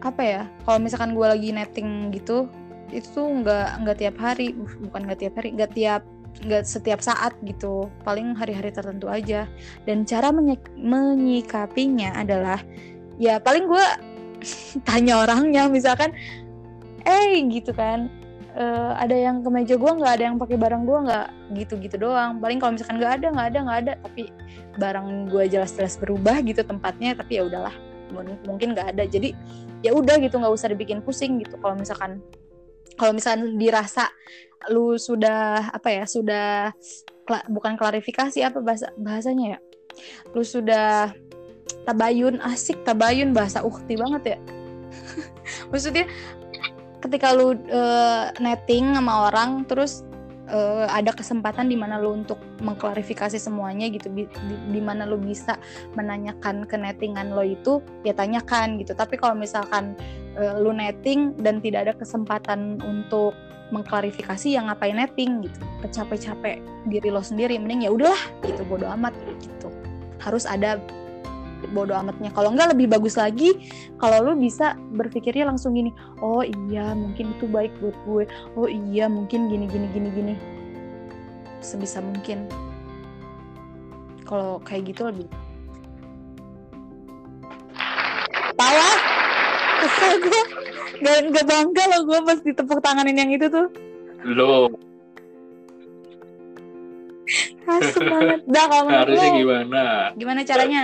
apa 0.00 0.22
ya? 0.24 0.42
Kalau 0.64 0.78
misalkan 0.80 1.16
gue 1.16 1.26
lagi 1.26 1.48
netting 1.52 2.12
gitu 2.12 2.48
itu 2.90 3.20
nggak 3.20 3.84
nggak 3.84 3.96
tiap 4.00 4.16
hari 4.16 4.56
uh, 4.56 4.72
bukan 4.88 5.00
nggak 5.08 5.20
tiap 5.20 5.34
hari 5.38 5.48
nggak 5.54 5.72
tiap 5.76 6.02
nggak 6.44 6.64
setiap 6.64 7.00
saat 7.02 7.34
gitu. 7.42 7.90
Paling 8.06 8.36
hari-hari 8.38 8.70
tertentu 8.70 9.10
aja. 9.10 9.48
Dan 9.88 10.06
cara 10.06 10.30
menyi- 10.30 10.60
menyikapinya 10.78 12.14
adalah 12.14 12.62
ya 13.18 13.42
paling 13.42 13.66
gue 13.66 13.86
tanya 14.88 15.26
orangnya 15.26 15.66
misalkan 15.66 16.14
eh 17.02 17.42
gitu 17.50 17.74
kan. 17.74 18.06
"Eh, 18.58 18.92
ada 18.98 19.14
yang 19.14 19.42
ke 19.42 19.50
meja 19.50 19.74
gue 19.78 19.92
nggak? 19.98 20.12
Ada 20.18 20.24
yang 20.30 20.36
pakai 20.38 20.56
barang 20.58 20.82
gue 20.86 20.98
nggak? 21.10 21.26
Gitu-gitu 21.58 21.96
doang. 21.98 22.38
Paling 22.38 22.58
kalau 22.62 22.72
misalkan 22.74 22.96
nggak 23.02 23.12
ada 23.22 23.26
nggak 23.34 23.46
ada 23.54 23.58
nggak 23.66 23.78
ada. 23.86 23.92
Tapi 24.06 24.22
barang 24.78 25.06
gue 25.30 25.44
jelas-jelas 25.50 25.94
berubah 25.98 26.38
gitu 26.46 26.62
tempatnya 26.62 27.18
tapi 27.18 27.38
ya 27.38 27.50
udahlah. 27.50 27.74
Mung- 28.14 28.40
mungkin 28.46 28.78
nggak 28.78 28.94
ada. 28.94 29.04
Jadi 29.10 29.34
ya 29.82 29.94
udah 29.94 30.18
gitu 30.22 30.38
nggak 30.38 30.54
usah 30.54 30.70
dibikin 30.70 31.02
pusing 31.02 31.42
gitu. 31.42 31.58
Kalau 31.58 31.74
misalkan 31.74 32.22
kalau 32.98 33.14
misalkan 33.14 33.56
dirasa 33.56 34.10
lu 34.74 34.98
sudah 34.98 35.70
apa 35.70 35.88
ya 35.88 36.04
sudah 36.04 36.74
kla- 37.22 37.46
bukan 37.46 37.78
klarifikasi 37.78 38.42
apa 38.42 38.58
bahasa 38.58 38.90
bahasanya 38.98 39.56
ya? 39.56 39.58
Lu 40.34 40.42
sudah 40.42 41.14
tabayun 41.86 42.42
asik 42.42 42.82
tabayun 42.82 43.30
bahasa 43.30 43.62
ukti 43.62 43.94
banget 43.94 44.36
ya? 44.36 44.38
Maksudnya 45.70 46.10
ketika 46.98 47.30
lu 47.32 47.54
eh, 47.54 48.24
netting 48.42 48.98
sama 48.98 49.30
orang 49.30 49.62
terus 49.70 50.02
eh, 50.48 50.86
ada 50.88 51.12
kesempatan 51.12 51.68
di 51.68 51.76
mana 51.76 52.00
lu 52.00 52.24
untuk 52.24 52.40
mengklarifikasi 52.64 53.36
semuanya 53.36 53.86
gitu. 53.92 54.08
Di, 54.10 54.24
di- 54.72 54.84
mana 54.84 55.04
lu 55.04 55.20
bisa 55.20 55.60
menanyakan 55.94 56.64
ke 56.64 56.76
nettingan 56.80 57.36
lo 57.36 57.44
itu 57.44 57.84
ya 58.02 58.16
tanyakan 58.16 58.80
gitu. 58.80 58.96
Tapi 58.96 59.20
kalau 59.20 59.36
misalkan 59.36 59.92
eh, 60.34 60.56
lu 60.58 60.72
netting 60.72 61.36
dan 61.38 61.60
tidak 61.60 61.88
ada 61.88 61.94
kesempatan 61.94 62.80
untuk 62.80 63.36
mengklarifikasi 63.68 64.48
yang 64.48 64.72
ngapain 64.72 64.96
netting 64.96 65.44
gitu? 65.44 65.60
Capek-capek 65.92 66.58
diri 66.88 67.08
lo 67.12 67.20
sendiri 67.20 67.60
mending 67.60 67.84
ya 67.84 67.90
udahlah 67.92 68.22
gitu 68.48 68.64
bodo 68.64 68.88
amat 68.96 69.12
gitu. 69.44 69.68
Harus 70.18 70.48
ada 70.48 70.80
bodo 71.74 71.92
amatnya. 71.94 72.30
Kalau 72.32 72.54
enggak 72.54 72.72
lebih 72.76 72.86
bagus 72.90 73.18
lagi 73.18 73.58
kalau 73.98 74.22
lu 74.22 74.32
bisa 74.38 74.78
berpikirnya 74.94 75.50
langsung 75.50 75.74
gini 75.74 75.90
oh 76.22 76.46
iya 76.46 76.94
mungkin 76.94 77.34
itu 77.34 77.50
baik 77.50 77.74
buat 77.82 77.96
gue. 78.06 78.24
Oh 78.54 78.68
iya 78.70 79.10
mungkin 79.10 79.50
gini 79.50 79.66
gini 79.66 79.86
gini 79.90 80.08
gini. 80.14 80.34
Sebisa 81.58 81.98
mungkin. 81.98 82.46
Kalau 84.28 84.60
kayak 84.62 84.92
gitu 84.92 85.08
lebih 85.08 85.26
tawa 88.58 88.90
kesel 89.78 90.12
gue 90.18 90.42
gak, 90.98 91.18
gak 91.30 91.46
bangga 91.46 91.84
loh 91.94 92.00
gue 92.10 92.18
pas 92.26 92.38
ditepuk 92.42 92.78
tanganin 92.82 93.16
yang 93.16 93.30
itu 93.30 93.46
tuh. 93.46 93.70
Lo. 94.26 94.66
Asem 97.68 98.04
banget. 98.08 98.40
Dah 98.48 98.64
kalau 98.66 98.82
menurut 98.88 99.00
harusnya 99.06 99.30
lo 99.30 99.38
gimana? 99.38 99.82
gimana 100.18 100.40
caranya 100.42 100.82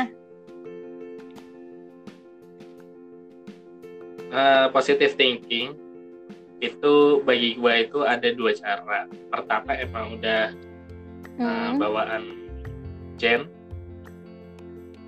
Eh, 4.35 4.67
positive 4.75 5.15
thinking 5.15 5.79
itu 6.59 6.95
bagi 7.23 7.55
gue 7.55 7.75
itu 7.87 8.03
ada 8.03 8.27
dua 8.35 8.51
cara. 8.51 9.07
Pertama 9.31 9.79
emang 9.79 10.19
udah 10.19 10.51
eh, 11.35 11.71
Hmm. 11.71 11.79
bawaan 11.79 12.25
gen, 13.15 13.47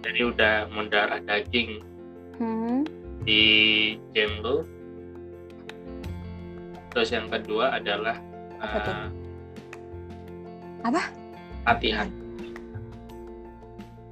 jadi 0.02 0.20
udah 0.26 0.54
mendarah 0.70 1.18
daging 1.22 1.82
Hmm. 2.38 2.86
di 3.22 3.42
gen 4.14 4.42
lo. 4.42 4.62
Terus 6.90 7.10
yang 7.10 7.26
kedua 7.26 7.74
adalah 7.74 8.18
Apa 8.56 8.78
eh, 8.78 9.06
Apa? 10.82 11.02
latihan. 11.66 12.08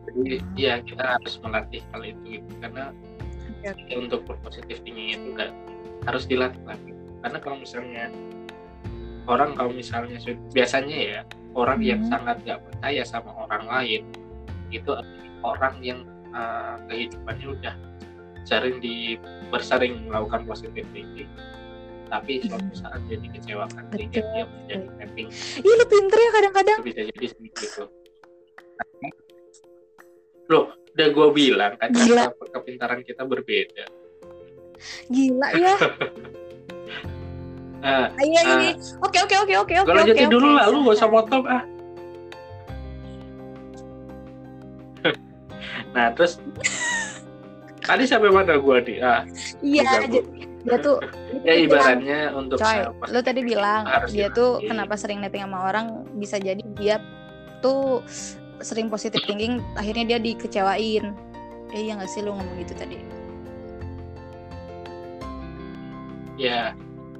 Jadi 0.05 0.37
ya 0.55 0.83
kita 0.83 1.17
harus 1.19 1.39
melatih 1.39 1.81
hal 1.91 2.03
itu 2.03 2.39
gitu. 2.39 2.51
karena 2.59 2.91
Oke, 3.73 3.93
untuk 3.97 4.21
positif 4.45 4.85
thinking 4.85 5.17
itu 5.17 5.27
nggak 5.33 5.51
harus 6.05 6.29
dilatih 6.29 6.61
lagi. 6.69 6.93
Karena 7.25 7.39
kalau 7.41 7.57
misalnya 7.57 8.13
orang 9.25 9.57
kalau 9.57 9.73
misalnya 9.73 10.21
biasanya 10.53 10.99
ya 11.01 11.21
orang 11.57 11.81
yang 11.81 12.01
Mhm. 12.05 12.11
sangat 12.13 12.37
nggak 12.45 12.61
percaya 12.61 13.03
sama 13.09 13.31
orang 13.33 13.65
lain 13.65 14.03
itu 14.69 14.91
orang 15.41 15.75
yang 15.81 16.05
uh, 16.35 16.77
kehidupannya 16.91 17.47
udah 17.57 17.75
sering 18.45 18.77
di 18.85 19.17
bersering 19.49 20.05
melakukan 20.05 20.45
positive 20.45 20.85
thinking 20.93 21.31
tapi 22.13 22.45
suatu 22.45 22.69
Mhm. 22.69 22.77
saat 22.77 23.01
jadi 23.09 23.27
kecewakan 23.33 23.85
sehingga 23.97 24.21
dia 24.21 24.45
menjadi 24.45 24.87
mapping 25.01 25.29
Ih 25.65 25.73
lu 25.73 25.85
pinter 25.89 26.19
ya 26.21 26.31
kadang-kadang 26.37 26.79
bisa 26.85 27.01
jadi 27.09 27.25
seperti 27.33 27.65
itu 27.65 27.85
loh 30.53 30.69
udah 30.95 31.09
gue 31.11 31.29
bilang 31.33 31.73
kan 31.75 31.91
Gila. 31.91 32.31
ke- 32.31 32.51
kepintaran 32.53 33.01
kita 33.01 33.23
berbeda 33.23 33.85
Gila 35.09 35.49
ya 35.53 35.75
Ah, 37.85 38.09
iya 38.19 38.41
Ah. 38.41 38.57
iya. 38.59 38.73
Oke 38.99 39.21
oke 39.21 39.37
oke 39.39 39.55
oke 39.59 39.75
oke. 39.77 39.85
gue 39.85 39.93
lanjutin 39.95 40.25
oke, 40.25 40.33
dulu 40.33 40.49
lah, 40.51 40.73
lu 40.73 40.81
gak 40.83 40.97
usah 40.97 41.05
potong 41.07 41.45
ah. 41.45 41.61
nah 45.93 46.09
terus 46.11 46.41
tadi 47.79 48.05
sampai 48.05 48.33
mana 48.33 48.57
gua 48.57 48.81
nih? 48.81 48.97
Ah, 48.99 49.21
Iya, 49.61 49.85
jadi 50.01 50.19
dia 50.65 50.77
tuh 50.81 50.97
ya 51.45 51.53
bilang, 51.53 51.61
ibaratnya 51.61 52.21
untuk 52.33 52.57
coy, 52.57 52.79
lu 53.05 53.21
tadi 53.21 53.41
bilang 53.45 53.83
dia 54.09 54.33
tuh 54.33 54.65
kenapa 54.65 54.97
sering 54.97 55.21
netting 55.21 55.45
sama 55.45 55.69
orang 55.69 55.87
bisa 56.17 56.41
jadi 56.41 56.65
dia 56.73 56.97
tuh 57.61 58.01
sering 58.63 58.93
positif 58.93 59.23
thinking 59.27 59.59
akhirnya 59.75 60.15
dia 60.15 60.19
dikecewain. 60.23 61.15
Eh, 61.75 61.81
iya 61.91 61.99
gak 61.99 62.11
sih 62.11 62.23
lu 62.23 62.31
ngomong 62.37 62.57
gitu 62.63 62.75
tadi? 62.79 62.99
Ya, 66.35 66.75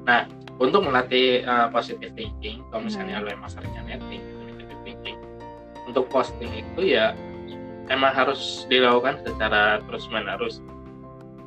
nah 0.07 0.27
untuk 0.59 0.87
melatih 0.87 1.43
uh, 1.47 1.71
positive 1.71 2.15
thinking, 2.15 2.63
kalau 2.71 2.87
misalnya 2.87 3.19
Hmm. 3.19 3.27
lo 3.27 3.29
emang 3.31 3.51
seringnya 3.51 3.83
netting, 3.87 4.23
negative 4.47 4.81
thinking, 4.87 5.19
untuk 5.87 6.07
posting 6.11 6.51
itu 6.51 6.95
ya 6.95 7.15
emang 7.91 8.15
harus 8.15 8.67
dilakukan 8.71 9.23
secara 9.23 9.83
terus 9.87 10.07
menerus. 10.11 10.63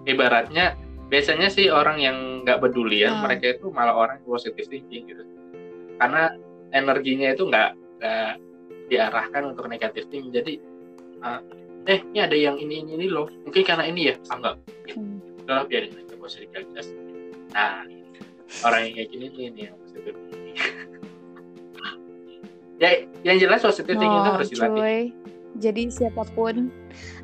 Ibaratnya 0.08 0.76
biasanya 1.08 1.48
sih 1.48 1.72
orang 1.72 2.00
yang 2.00 2.18
nggak 2.44 2.60
pedulian, 2.64 3.20
Hmm. 3.20 3.24
mereka 3.28 3.60
itu 3.60 3.72
malah 3.72 3.96
orang 3.96 4.20
yang 4.24 4.28
positive 4.28 4.68
thinking 4.68 5.08
gitu, 5.08 5.24
karena 6.00 6.36
energinya 6.76 7.32
itu 7.32 7.48
nggak 7.48 7.70
nggak 8.00 8.32
diarahkan 8.88 9.54
untuk 9.56 9.68
negatif 9.68 10.08
thinking. 10.12 10.32
Jadi, 10.32 10.60
uh, 11.22 11.40
eh 11.88 12.00
ini 12.04 12.20
ada 12.20 12.36
yang 12.36 12.56
ini 12.60 12.84
ini, 12.84 12.92
ini 13.00 13.08
loh, 13.08 13.28
mungkin 13.48 13.64
karena 13.64 13.88
ini 13.88 14.12
ya, 14.12 14.16
ah 14.32 14.36
enggak, 14.40 14.56
Hmm. 14.88 15.20
udah 15.44 15.68
biarin 15.68 15.92
aja 15.96 16.16
gak 16.16 16.28
usah 16.28 16.42
digagas 16.44 16.88
nah 17.52 17.84
orang 18.64 18.88
yang 18.88 18.94
kayak 19.00 19.10
gini 19.12 19.26
nih 19.32 19.44
ini 19.52 19.60
yang 19.68 19.76
positif 19.80 20.16
ya 22.84 22.90
yang 23.24 23.38
jelas 23.40 23.60
positif 23.64 23.96
thinking 23.96 24.12
itu 24.12 24.28
Oh, 24.28 24.36
harus 24.36 24.50
dilatih 24.52 24.80
cuy. 24.80 25.00
Jadi 25.58 25.82
siapa 25.90 26.24
pun 26.38 26.70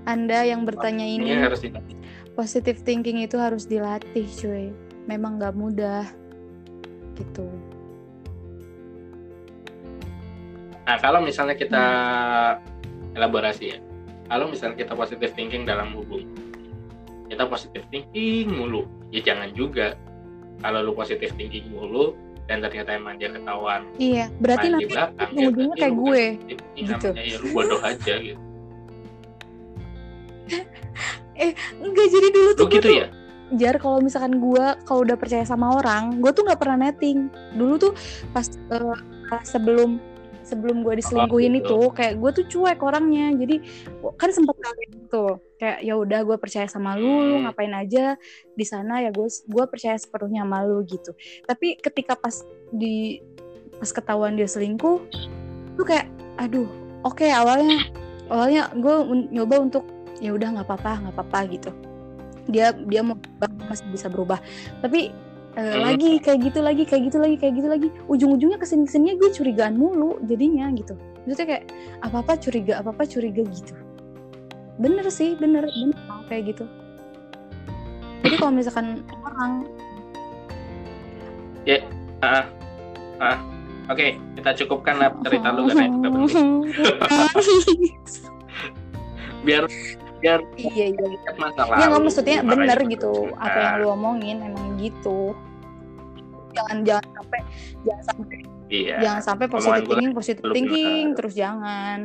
Anda 0.09 0.41
yang 0.47 0.65
bertanya 0.65 1.05
ini 1.05 1.35
ini, 1.35 1.39
harus 1.39 1.61
dilatih 1.61 1.95
positive 2.33 2.81
thinking 2.81 3.21
itu 3.21 3.37
harus 3.37 3.69
dilatih, 3.69 4.25
cuy. 4.25 4.73
Memang 5.05 5.37
nggak 5.37 5.53
mudah. 5.53 6.09
Gitu. 7.13 7.45
Nah 10.83 10.97
kalau 10.99 11.19
misalnya 11.23 11.55
kita 11.55 11.85
elaborasi 13.13 13.65
ya. 13.75 13.79
Kalau 14.23 14.49
misalnya 14.49 14.79
kita 14.79 14.93
positif 14.97 15.29
thinking 15.35 15.67
dalam 15.67 15.93
hubungan 15.93 16.43
kita 17.33 17.49
positif 17.49 17.81
thinking 17.89 18.53
mulu. 18.53 18.85
Ya 19.09 19.25
jangan 19.25 19.49
juga. 19.57 19.97
Kalau 20.61 20.85
lu 20.85 20.93
positif 20.93 21.33
thinking 21.33 21.73
mulu 21.73 22.13
dan 22.45 22.61
ternyata 22.61 22.93
emang 22.93 23.15
dia 23.17 23.31
ketahuan 23.31 23.87
Iya, 23.95 24.27
berarti 24.37 24.67
nanti 24.67 24.85
belakang 24.91 25.31
ya 25.31 25.47
berarti 25.47 25.79
kayak 25.79 25.95
gue. 25.95 26.23
thinking, 26.43 26.85
gitu. 26.87 27.07
namanya. 27.09 27.23
Ya 27.25 27.37
lu 27.39 27.47
bodoh 27.55 27.81
aja 27.81 28.13
gitu. 28.21 28.41
Enggak 31.83 32.07
jadi 32.13 32.27
dulu 32.29 32.49
lu 32.51 32.53
tuh 32.53 32.65
gue 32.69 32.73
gitu 32.77 32.87
tuh 32.87 32.93
ya? 33.01 33.07
Jar 33.53 33.75
kalau 33.77 33.99
misalkan 34.01 34.39
gue 34.39 34.65
kalau 34.87 35.01
udah 35.05 35.17
percaya 35.17 35.45
sama 35.45 35.77
orang 35.77 36.21
gue 36.21 36.31
tuh 36.31 36.43
nggak 36.45 36.59
pernah 36.61 36.77
netting. 36.87 37.27
Dulu 37.57 37.73
tuh 37.81 37.93
pas 38.31 38.45
eh, 38.45 39.43
sebelum 39.43 39.97
sebelum 40.43 40.83
gue 40.83 40.99
diselingkuhin 40.99 41.63
itu 41.63 41.79
kayak 41.95 42.19
gue 42.19 42.31
tuh 42.43 42.45
cuek 42.51 42.79
orangnya. 42.83 43.31
Jadi 43.33 43.63
kan 44.19 44.29
sempet 44.29 44.55
kawin 44.59 44.89
gitu. 45.07 45.25
Kayak 45.57 45.77
ya 45.81 45.93
udah 45.95 46.19
gue 46.27 46.37
percaya 46.37 46.67
sama 46.67 46.99
lu 46.99 47.07
lu 47.07 47.35
Hmm. 47.39 47.47
ngapain 47.47 47.71
aja 47.71 48.19
di 48.53 48.65
sana 48.67 48.99
ya 48.99 49.09
gue 49.15 49.27
gue 49.27 49.65
percaya 49.71 49.95
sepenuhnya 49.95 50.43
sama 50.43 50.67
lu 50.67 50.83
gitu. 50.83 51.15
Tapi 51.47 51.79
ketika 51.79 52.19
pas 52.19 52.43
di 52.69 53.23
pas 53.79 53.89
ketahuan 53.89 54.35
dia 54.35 54.45
selingkuh 54.45 54.99
tuh 55.79 55.85
kayak 55.87 56.05
aduh 56.37 56.67
oke 57.07 57.25
awalnya 57.25 57.89
awalnya 58.29 58.69
gue 58.75 58.95
nyoba 59.31 59.55
untuk 59.63 59.83
ya 60.21 60.31
udah 60.35 60.59
nggak 60.59 60.67
apa-apa 60.67 60.91
nggak 61.07 61.15
apa-apa 61.15 61.39
gitu. 61.51 61.71
Dia 62.51 62.75
dia 62.75 62.99
mau 63.01 63.15
masih 63.71 63.87
bisa 63.87 64.11
berubah. 64.11 64.43
Tapi 64.83 65.15
Hmm. 65.53 65.85
lagi 65.85 66.17
kayak 66.17 66.49
gitu 66.49 66.65
lagi 66.65 66.81
kayak 66.81 67.13
gitu 67.13 67.17
lagi 67.21 67.37
kayak 67.37 67.53
gitu 67.61 67.67
lagi 67.69 67.87
ujung-ujungnya 68.09 68.57
ke 68.57 68.65
sini 68.65 68.89
ke 68.89 68.97
sininya 68.97 69.15
gue 69.21 69.29
curigaan 69.37 69.77
mulu 69.77 70.17
jadinya 70.25 70.65
gitu 70.73 70.97
maksudnya 71.29 71.45
kayak 71.45 71.63
apa 72.01 72.25
apa 72.25 72.33
curiga 72.41 72.81
apa 72.81 72.89
apa 72.89 73.05
curiga 73.05 73.45
gitu 73.45 73.77
bener 74.81 75.05
sih 75.13 75.37
bener 75.37 75.69
bener 75.69 76.25
kayak 76.25 76.57
gitu 76.57 76.65
jadi 78.25 78.35
kalau 78.41 78.53
misalkan 78.55 79.05
orang 79.21 79.69
Ah, 82.23 82.47
ah. 83.19 83.37
Oke, 83.91 84.15
kita 84.39 84.55
cukupkan 84.63 84.95
lah 84.95 85.11
cerita 85.27 85.51
lu 85.51 85.67
karena 85.67 85.91
itu 85.91 85.97
udah 85.99 86.11
penting. 86.15 86.63
Biar 89.45 89.67
biar 90.23 90.39
iya 90.55 90.85
iya 90.95 91.07
masalah. 91.35 91.75
ya 91.75 91.85
nggak 91.91 92.01
maksudnya 92.01 92.37
bener 92.41 92.77
itu 92.79 92.91
gitu 92.95 93.11
terus. 93.27 93.43
apa 93.43 93.57
yang 93.59 93.73
Ah, 93.75 93.79
lu 93.83 93.87
omongin 93.91 94.37
emang 94.39 94.79
gitu 94.79 95.35
jangan 96.55 96.77
jangan 96.87 97.07
sampai 97.11 97.39
jangan 97.83 98.03
sampai 98.07 98.37
Iya. 98.71 98.95
jangan 99.03 99.21
sampai 99.21 99.45
positive 99.51 99.85
thinking 99.85 100.11
positive 100.15 100.41
belum 100.41 100.55
thinking 100.55 101.05
terus 101.13 101.33
jangan 101.35 101.99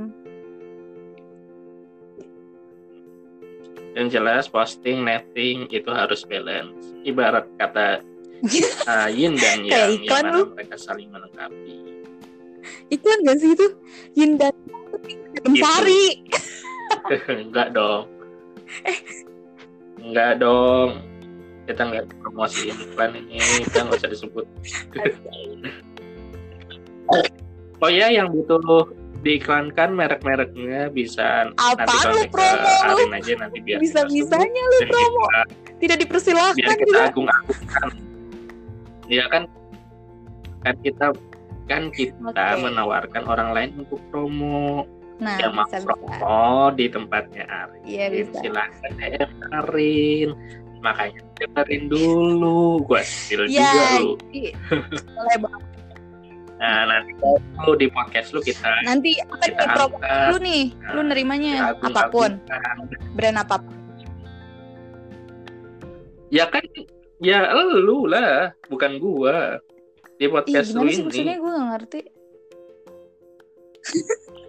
Yang 3.97 4.15
jelas 4.15 4.45
posting, 4.47 5.03
netting 5.03 5.67
itu 5.75 5.91
harus 5.91 6.23
balance. 6.23 6.71
Ibarat 7.03 7.51
kata 7.59 7.99
ah, 8.87 9.11
yin 9.11 9.35
dan 9.35 9.67
yang, 9.67 9.91
iklan 9.91 10.23
yang 10.23 10.47
mana 10.47 10.55
mereka 10.55 10.77
saling 10.79 11.11
melengkapi. 11.11 11.75
iklan 12.89 13.19
gak 13.27 13.39
sih 13.43 13.51
itu 13.53 13.67
Yin 14.15 14.39
dan 14.39 14.55
Gitu. 15.39 15.63
Sari 15.63 16.28
Enggak 17.49 17.68
dong. 17.75 18.05
Enggak 20.01 20.33
dong. 20.40 20.90
Kita 21.68 21.83
nggak 21.85 22.05
promosiin 22.25 22.77
iklan 22.81 23.12
ini, 23.12 23.37
kita 23.68 23.85
nggak 23.85 24.01
usah 24.01 24.11
disebut. 24.12 24.47
Oh 27.79 27.87
ya, 27.87 28.11
yang 28.11 28.35
butuh 28.35 28.59
diiklankan 29.23 29.94
merek-mereknya 29.94 30.90
bisa 30.94 31.51
Apaan 31.59 31.87
nanti 31.87 32.07
lu 32.11 32.23
promo 32.31 32.75
lu? 32.94 33.03
Aja 33.11 33.33
nanti 33.38 33.59
biar 33.62 33.79
bisa 33.83 34.07
kita 34.07 34.11
bisanya 34.14 34.62
sebut 34.62 34.71
lu 34.71 34.79
promo 34.90 35.23
kita- 35.27 35.49
tidak 35.79 35.97
dipersilahkan 36.07 36.59
biar 36.59 36.77
kita 36.79 36.99
agung-agungkan. 37.11 37.88
Ya 39.11 39.25
kan 39.31 39.42
kan 40.62 40.75
kita 40.83 41.07
kan 41.71 41.83
kita 41.94 42.44
Oke. 42.55 42.62
menawarkan 42.66 43.23
orang 43.27 43.51
lain 43.55 43.71
untuk 43.87 44.01
promo 44.11 44.87
nah 45.19 45.35
yang 45.37 45.51
mau 45.51 45.67
bisa 45.67 45.79
bisa 45.79 45.87
promo 45.89 46.35
di 46.73 46.87
tempatnya 46.87 47.45
Arin. 47.45 47.83
iya 47.85 48.05
bisa 48.09 48.39
Silahkan 48.39 48.91
DM 48.95 49.33
Arin. 49.53 50.31
Makanya 50.79 51.21
dengerin 51.37 51.85
dulu, 51.89 52.79
gua 52.81 53.03
spill 53.03 53.51
juga 53.51 53.59
ya 53.59 53.99
lu. 53.99 54.15
boleh 55.11 55.37
banget. 55.41 55.63
Nah 56.57 56.81
nanti 56.85 57.13
lu 57.61 57.73
di 57.75 57.87
podcast 57.89 58.31
lu 58.31 58.41
kita 58.41 58.67
nanti 58.83 59.19
apa 59.21 59.35
kita 59.41 59.63
nih 59.65 59.75
angkat. 59.91 60.27
lu 60.29 60.37
nih 60.39 60.63
lu 60.89 61.01
Nah, 61.01 61.05
nerimanya 61.05 61.53
kita 61.75 61.87
apa 61.89 62.03
pun 62.09 62.31
agung-agungkan. 62.41 63.11
brand 63.13 63.39
apa 63.39 63.57
pun 63.59 63.75
Ya 66.29 66.45
kan 66.45 66.63
ya 67.19 67.39
lu 67.57 68.05
lah, 68.05 68.53
bukan 68.69 68.99
gua. 68.99 69.59
Di 70.15 70.27
Ih, 70.27 70.31
podcast 70.31 70.71
lu 70.71 70.83
gimana 70.83 70.91
sih 70.91 70.99
ini. 70.99 71.07
maksudnya 71.07 71.37
gue 71.37 71.51
gak 71.51 71.69
ngerti 71.73 72.01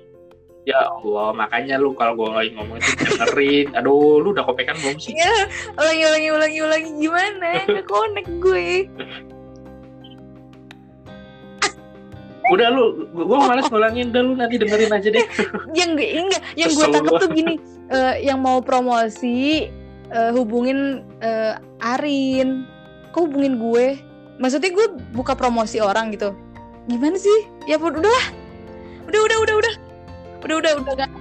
Ya 0.69 0.85
Allah, 0.85 1.33
makanya 1.33 1.81
lu 1.81 1.97
kalau 1.97 2.13
gua 2.13 2.45
lagi 2.45 2.53
ngomong 2.53 2.77
itu 2.77 2.93
dengerin. 3.01 3.73
Aduh, 3.73 4.21
lu 4.21 4.37
udah 4.37 4.45
kopekan 4.45 4.77
belum 4.77 5.01
sih? 5.01 5.17
Iya, 5.17 5.49
ulangi 5.81 6.03
ulangi 6.05 6.29
ulangi 6.29 6.59
ulangi 6.61 6.89
gimana? 7.01 7.49
Nggak 7.65 7.85
connect 7.89 8.29
gue. 8.37 8.67
Udah 12.53 12.67
lu, 12.69 13.09
gua 13.17 13.49
malas 13.49 13.65
ngulangin, 13.65 14.13
udah 14.13 14.21
lu 14.21 14.33
nanti 14.37 14.61
dengerin 14.61 14.93
aja 14.93 15.09
deh. 15.09 15.25
Yang 15.77 15.89
gue 15.97 16.07
enggak, 16.21 16.41
yang 16.53 16.69
gue 16.69 16.85
tangkap 16.85 17.13
tuh 17.17 17.29
gini, 17.33 17.55
eh, 17.89 18.13
yang 18.29 18.37
mau 18.37 18.61
promosi 18.61 19.73
eh, 20.13 20.31
hubungin 20.37 21.01
eh, 21.25 21.57
Arin. 21.81 22.69
Kok 23.09 23.25
hubungin 23.25 23.57
gue? 23.57 23.97
Maksudnya 24.37 24.69
gue 24.69 24.85
buka 25.17 25.33
promosi 25.33 25.81
orang 25.81 26.13
gitu. 26.13 26.29
Gimana 26.85 27.17
sih? 27.17 27.49
Ya 27.65 27.81
udah 27.81 27.97
udah 29.09 29.21
udah 29.25 29.37
udah 29.41 29.55
udah 29.65 29.88
udah 30.43 30.57
udah 30.59 30.73
udah 30.83 30.93
gak. 30.95 31.11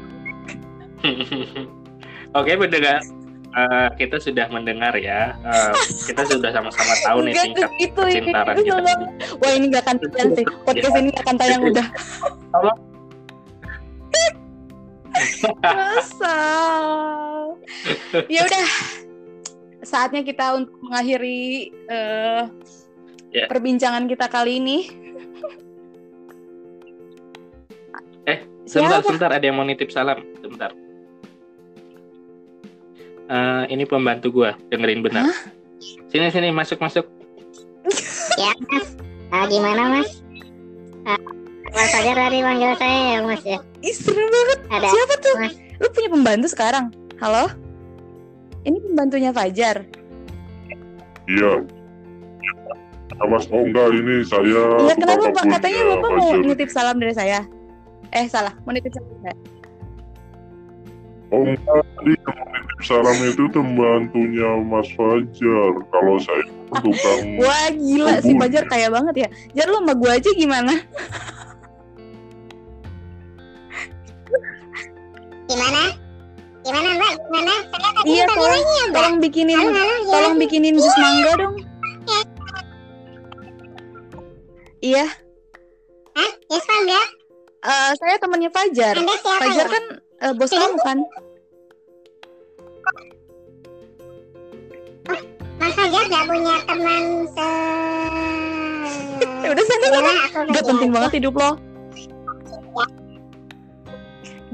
Oke, 2.38 2.52
pendengar. 2.58 3.00
Eh, 3.48 3.88
kita 3.96 4.20
sudah 4.20 4.46
mendengar 4.52 4.92
ya. 4.94 5.34
Eh, 5.40 5.72
kita 6.12 6.22
sudah 6.28 6.52
sama-sama 6.52 6.94
tahu 7.02 7.18
nih 7.26 7.34
tingkat 7.34 7.72
itu 7.80 8.02
ya. 8.04 8.20
kecintaan 8.20 8.54
Itu 8.54 8.62
kita. 8.68 8.92
Wah 9.40 9.52
ini 9.56 9.66
gak 9.72 9.82
akan 9.88 9.96
tayang 9.98 10.30
sih. 10.36 10.44
Podcast 10.62 10.94
ini 11.00 11.08
gak 11.16 11.24
akan 11.24 11.36
tayang 11.40 11.62
udah. 11.64 11.86
Tolong. 12.52 12.78
Ya 18.28 18.40
udah. 18.44 18.68
Saatnya 19.82 20.20
kita 20.20 20.52
untuk 20.58 20.76
mengakhiri 20.84 21.72
eh, 21.88 22.42
Ya. 23.28 23.44
perbincangan 23.44 24.08
kita 24.08 24.24
kali 24.32 24.56
ini. 24.56 24.88
Sebentar, 28.68 29.00
Siapa? 29.00 29.08
sebentar 29.08 29.30
ada 29.32 29.44
yang 29.48 29.56
mau 29.56 29.64
nitip 29.64 29.88
salam. 29.88 30.20
Sebentar. 30.44 30.76
Eh, 33.28 33.64
ini 33.72 33.88
pembantu 33.88 34.28
gua, 34.44 34.52
dengerin 34.68 35.00
benar. 35.00 35.24
Sini 36.12 36.28
sini 36.28 36.52
masuk 36.52 36.76
masuk. 36.78 37.08
Ya, 38.38 38.54
Mas. 38.70 38.94
Ah, 39.34 39.50
gimana, 39.50 39.98
Mas? 39.98 40.22
Ah, 41.02 41.18
Mas 41.74 41.90
Fajar 41.90 42.14
tadi 42.14 42.38
panggil 42.38 42.70
saya 42.78 42.98
ya, 43.02 43.18
Mas 43.26 43.42
ya. 43.42 43.58
Ih, 43.82 43.90
serem 43.90 44.30
banget. 44.30 44.58
Ada 44.70 44.86
Siapa 44.94 45.14
tuh? 45.18 45.34
Mas. 45.42 45.54
Lu 45.82 45.86
punya 45.90 46.08
pembantu 46.14 46.46
sekarang? 46.46 46.94
Halo? 47.18 47.50
Ini 48.62 48.78
pembantunya 48.78 49.34
Fajar. 49.34 49.82
Iya. 51.26 51.66
Ya, 53.10 53.24
Mas, 53.26 53.50
oh 53.50 53.66
enggak 53.66 53.90
ini 53.90 54.22
saya. 54.22 54.62
Iya, 54.86 54.94
kenapa 54.94 55.24
Pak? 55.34 55.44
Katanya 55.58 55.80
Bapak 55.98 56.10
mau 56.14 56.30
nitip 56.38 56.70
salam 56.70 57.02
dari 57.02 57.14
saya. 57.18 57.42
Eh, 58.10 58.26
salah. 58.26 58.54
Mau 58.64 58.72
nitip 58.72 58.92
salam. 58.92 59.36
Oh 61.28 61.44
enggak, 61.44 61.60
tadi 61.92 62.12
yang 62.16 62.36
menitip 62.40 62.80
salam 62.80 63.18
itu 63.20 63.44
pembantunya 63.52 64.48
Mas 64.64 64.88
Fajar. 64.96 65.72
Kalau 65.92 66.16
saya 66.18 66.44
tukang 66.80 67.20
Wah, 67.44 67.68
gila 67.68 68.16
si. 68.24 68.32
Fajar 68.32 68.64
kaya 68.64 68.88
banget 68.88 69.14
ya. 69.24 69.28
Jar, 69.52 69.68
lu 69.68 69.84
sama 69.84 69.92
gua 69.92 70.16
aja 70.16 70.30
gimana? 70.32 70.72
Gimana? 75.48 75.82
Gimana, 76.64 76.88
Mbak? 76.96 77.12
Gimana? 77.24 77.52
Saya 77.68 77.88
tadi 77.92 78.08
Iya, 78.08 78.24
tolong, 78.28 78.44
lagi 78.48 78.60
ya, 78.60 78.84
Mbak. 78.84 78.94
tolong 78.96 79.16
bikinin 79.18 79.56
Halo, 79.56 79.70
halo, 79.72 79.94
ya. 79.94 80.12
tolong 80.12 80.34
bikinin 80.36 80.74
jus 80.76 80.96
mangga 80.96 81.32
dong. 81.36 81.56
Iya, 84.78 85.04
Hah? 86.14 86.30
Yes, 86.48 86.62
Pak, 86.62 86.80
eh, 87.68 87.90
saya 88.00 88.16
temannya 88.16 88.50
Fajar. 88.50 88.94
Anda 88.96 89.14
siapa 89.20 89.40
Fajar 89.44 89.66
ya? 89.66 89.72
kan 89.72 89.84
eh, 90.24 90.32
bos 90.34 90.52
kamu 90.52 90.78
kan? 90.80 90.98
Mas 95.58 95.72
Fajar 95.74 96.02
nggak 96.06 96.24
punya 96.24 96.54
teman 96.64 97.04
se... 97.34 97.50
Ya 99.42 99.48
udah 99.54 99.64
sana 99.66 99.86
aku 99.90 100.52
Gak 100.54 100.64
penting 100.66 100.90
aja. 100.90 100.96
banget 100.96 101.12
hidup 101.18 101.34
lo. 101.34 101.50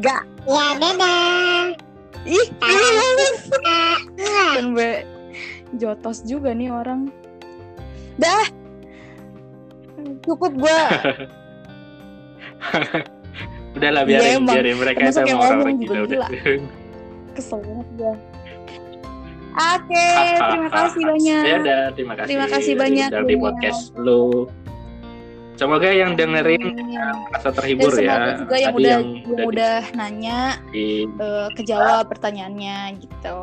Gak. 0.02 0.22
Ya, 0.44 0.66
dadah. 0.80 1.64
Ih. 2.24 2.46
Dan 4.56 4.74
gue 4.74 5.04
jotos 5.76 6.24
juga 6.24 6.56
nih 6.56 6.72
orang. 6.72 7.12
Dah. 8.16 8.48
Cukup 10.24 10.52
gue. 10.56 10.78
Udahlah 13.76 14.02
Iya, 14.02 14.08
biarin, 14.08 14.34
emang. 14.38 14.54
biarin 14.54 14.76
mereka 14.78 14.98
yang 15.02 15.14
emang 15.26 15.40
orang-orang 15.40 15.76
gila 15.76 15.90
juga 15.90 16.00
udah. 16.06 16.28
Kesel 17.34 17.58
banget 17.60 17.88
gue. 17.94 18.14
Oke, 19.54 20.06
terima 20.50 20.70
kasih 20.70 21.02
banyak. 21.04 21.42
Ya 21.42 21.54
udah, 21.58 21.82
terima 21.94 22.14
kasih. 22.14 22.28
Terima 22.28 22.46
kasih 22.48 22.72
banyak, 22.74 23.08
di 23.08 23.14
Daniel. 23.14 23.40
podcast 23.40 23.82
lu. 23.96 24.46
Semoga 25.54 25.86
yang 25.86 26.18
dengerin 26.18 26.74
Amin. 26.74 26.90
merasa 27.30 27.48
Dan 27.48 27.54
terhibur 27.54 27.90
semoga 27.94 28.10
ya. 28.10 28.34
juga 28.34 28.56
yang 28.58 28.74
Tadi 28.74 28.82
udah 28.82 28.90
yang 28.90 29.04
yang 29.06 29.26
udah 29.30 29.46
udah 29.46 29.76
nanya 29.94 30.38
di- 30.68 31.06
eh, 31.06 31.48
kejawab 31.54 32.04
pertanyaannya 32.10 32.78
gitu. 32.98 33.38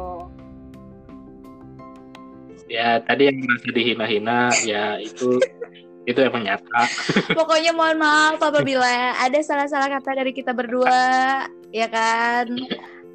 ya 2.67 3.03
tadi 3.03 3.28
yang 3.28 3.36
merasa 3.38 3.67
dihina-hina 3.69 4.39
ya 4.63 4.95
itu 4.95 5.36
itu 6.04 6.20
emang 6.20 6.41
nyata. 6.41 6.82
Pokoknya 7.38 7.72
mohon 7.72 7.97
maaf 7.97 8.38
apabila 8.38 8.89
ada 9.16 9.39
salah-salah 9.39 9.89
kata 9.91 10.18
dari 10.18 10.32
kita 10.32 10.52
berdua, 10.52 11.45
ya 11.70 11.88
kan. 11.88 12.47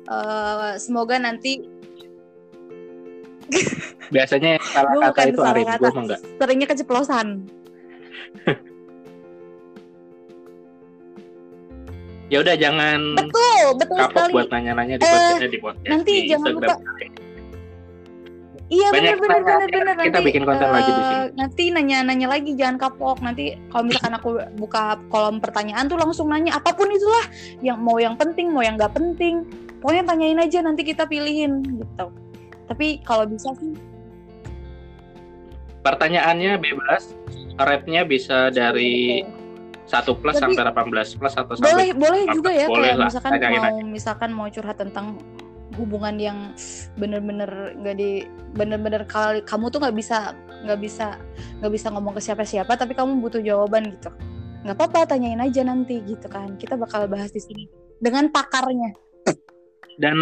Eh, 0.06 0.72
semoga 0.78 1.18
nanti 1.18 1.66
Biasanya 4.06 4.58
salah 4.64 4.90
kata 4.92 5.10
bukan 5.10 5.26
itu 5.28 5.42
Arif, 5.42 5.66
kata, 5.66 5.78
gue 5.80 5.90
enggak. 5.96 6.20
seringnya 6.36 6.68
keceplosan. 6.68 7.26
Ya 12.26 12.42
udah 12.42 12.58
jangan 12.58 13.14
Betul, 13.14 13.78
betul 13.78 13.96
kapok 14.02 14.18
sekali. 14.18 14.32
buat 14.34 14.48
nanya-nanya 14.50 14.98
di 14.98 15.06
Eh, 15.06 15.14
podcast, 15.14 15.46
di 15.46 15.58
podcast 15.62 15.86
nanti 15.86 16.10
di 16.12 16.26
jangan 16.26 16.50
Instagram. 16.50 16.78
Iya 18.66 18.90
benar 18.90 19.14
benar 19.22 19.40
benar 19.46 19.68
benar 19.70 19.94
kita 20.02 20.18
nanti 20.18 20.26
bikin 20.26 20.42
konten 20.42 20.68
lagi 20.74 20.90
di 20.90 20.98
eh, 20.98 21.06
sini. 21.06 21.24
nanti 21.38 21.64
nanya-nanya 21.70 22.26
lagi 22.26 22.50
jangan 22.58 22.76
kapok. 22.82 23.22
Nanti 23.22 23.54
kalau 23.70 23.86
misalkan 23.86 24.14
aku 24.18 24.30
buka 24.58 24.98
kolom 25.06 25.38
pertanyaan 25.38 25.86
tuh 25.86 25.94
langsung 25.94 26.26
nanya 26.26 26.58
apa 26.58 26.74
pun 26.74 26.90
itulah. 26.90 27.30
Yang 27.62 27.78
mau 27.78 27.96
yang 28.02 28.18
penting 28.18 28.50
mau 28.50 28.66
yang 28.66 28.74
nggak 28.74 28.90
penting. 28.90 29.46
Pokoknya 29.78 30.02
tanyain 30.10 30.42
aja 30.42 30.58
nanti 30.66 30.82
kita 30.82 31.06
pilihin 31.06 31.62
gitu. 31.62 32.10
Tapi 32.66 33.06
kalau 33.06 33.22
bisa 33.30 33.54
sih. 33.54 33.70
Pertanyaannya 35.86 36.58
bebas, 36.58 37.14
rate-nya 37.62 38.02
bisa 38.02 38.50
dari 38.50 39.22
1 39.86 40.18
plus 40.18 40.34
Tapi- 40.42 40.58
sampai 40.58 40.62
18 40.66 41.14
plus 41.14 41.34
atau 41.38 41.54
boleh 41.54 41.62
sampai 41.62 41.88
boleh 41.94 42.22
juga 42.34 42.50
ya 42.50 42.66
boleh 42.66 42.90
kayak 42.90 42.98
lah, 42.98 43.06
misalkan 43.06 43.38
mau 43.38 43.78
misalkan 43.86 44.30
mau 44.34 44.46
curhat 44.50 44.76
tentang 44.82 45.06
hubungan 45.76 46.16
yang 46.16 46.38
bener-bener 46.96 47.76
nggak 47.78 47.96
di 47.96 48.24
bener-bener 48.56 49.04
kalau 49.04 49.38
kamu 49.44 49.68
tuh 49.68 49.78
nggak 49.84 49.96
bisa 49.96 50.32
nggak 50.64 50.80
bisa 50.80 51.06
nggak 51.60 51.72
bisa 51.72 51.86
ngomong 51.92 52.16
ke 52.16 52.22
siapa-siapa 52.24 52.72
tapi 52.74 52.96
kamu 52.96 53.20
butuh 53.20 53.40
jawaban 53.44 53.92
gitu 53.92 54.10
nggak 54.64 54.76
apa-apa 54.76 55.14
tanyain 55.14 55.38
aja 55.38 55.62
nanti 55.62 56.00
gitu 56.02 56.26
kan 56.26 56.56
kita 56.58 56.74
bakal 56.74 57.06
bahas 57.06 57.30
di 57.30 57.38
sini 57.38 57.64
dengan 58.02 58.32
pakarnya 58.32 58.96
dan 60.02 60.16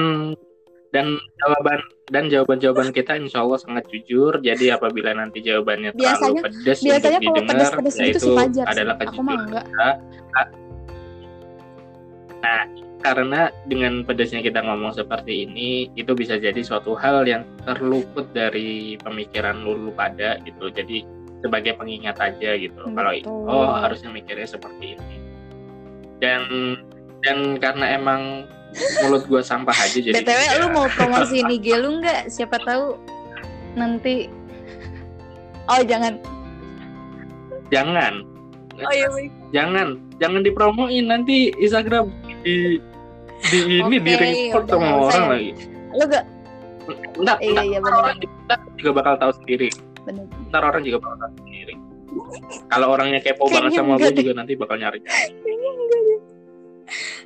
dan 0.94 1.18
jawaban 1.42 1.82
dan 2.06 2.30
jawaban-jawaban 2.30 2.94
kita 2.94 3.18
insya 3.18 3.42
Allah 3.42 3.58
sangat 3.58 3.82
jujur. 3.90 4.38
Jadi 4.38 4.70
apabila 4.70 5.10
nanti 5.10 5.42
jawabannya 5.42 5.90
terlalu 5.90 6.06
Biasanya- 6.06 6.42
pedas 6.46 6.78
biasanya 6.78 7.18
untuk 7.18 7.26
kalau 7.26 7.34
didengar, 7.34 7.50
pedas-pedas 7.50 7.94
ya 7.98 8.04
gitu 8.06 8.14
itu 8.14 8.28
sih. 8.30 8.62
adalah 8.62 8.94
aku 8.94 9.02
mah 9.18 9.34
kejujuran 9.34 9.42
enggak 9.42 9.64
kita. 9.66 9.88
Nah, 12.44 12.62
karena 13.04 13.52
dengan 13.68 14.00
pedasnya 14.00 14.40
kita 14.40 14.64
ngomong 14.64 14.96
seperti 14.96 15.44
ini, 15.44 15.92
itu 15.92 16.16
bisa 16.16 16.40
jadi 16.40 16.56
suatu 16.64 16.96
hal 16.96 17.28
yang 17.28 17.44
terluput 17.68 18.32
dari 18.32 18.96
pemikiran 18.96 19.60
lulu 19.60 19.92
pada 19.92 20.40
gitu. 20.40 20.72
Jadi 20.72 21.04
sebagai 21.44 21.76
pengingat 21.76 22.16
aja 22.16 22.56
gitu. 22.56 22.80
Kalau 22.80 23.12
Betul. 23.12 23.44
oh 23.44 23.76
harusnya 23.76 24.08
mikirnya 24.08 24.48
seperti 24.48 24.96
ini. 24.96 25.16
Dan 26.16 26.42
dan 27.20 27.60
karena 27.60 28.00
emang 28.00 28.48
mulut 29.04 29.22
gua 29.30 29.42
sampah 29.44 29.74
aja 29.74 29.98
jadi 30.02 30.18
btw 30.18 30.40
ya, 30.40 30.52
lu 30.60 30.66
mau 30.74 30.86
promosi 30.90 31.40
IG 31.46 31.66
lu 31.78 32.02
nggak 32.02 32.26
siapa 32.26 32.58
tahu 32.66 32.98
nanti 33.78 34.26
oh 35.70 35.82
jangan 35.86 36.18
jangan 37.70 38.26
oh 38.82 38.92
iya 38.92 39.08
baik. 39.08 39.30
jangan 39.54 39.88
jangan 40.18 40.40
dipromoin 40.42 41.06
nanti 41.06 41.54
Instagram 41.62 42.10
di 42.42 42.82
di 43.50 43.58
ini 43.80 43.96
di 44.00 44.12
Oke, 44.14 44.24
report 44.24 44.64
sama 44.68 44.88
orang 45.08 45.26
lagi. 45.28 45.50
Lu 45.94 46.04
gak 46.08 46.24
ntar, 47.24 47.36
Iya, 47.40 47.62
iya, 47.64 47.78
bener. 47.80 47.96
orang 47.96 48.16
juga, 48.76 48.90
bakal 48.92 49.14
tahu 49.16 49.32
sendiri. 49.40 49.68
Bener. 50.04 50.24
Ntar 50.52 50.62
orang 50.64 50.82
juga 50.84 50.98
bakal 51.00 51.16
tahu 51.28 51.32
sendiri. 51.44 51.74
Kalau 52.70 52.86
orangnya 52.94 53.20
kepo 53.20 53.50
banget 53.50 53.70
sama 53.74 53.98
gue 53.98 54.10
enggak 54.10 54.14
juga 54.22 54.32
nanti 54.36 54.52
bakal 54.54 54.76
nyari. 54.78 54.98
Enggak 55.02 56.20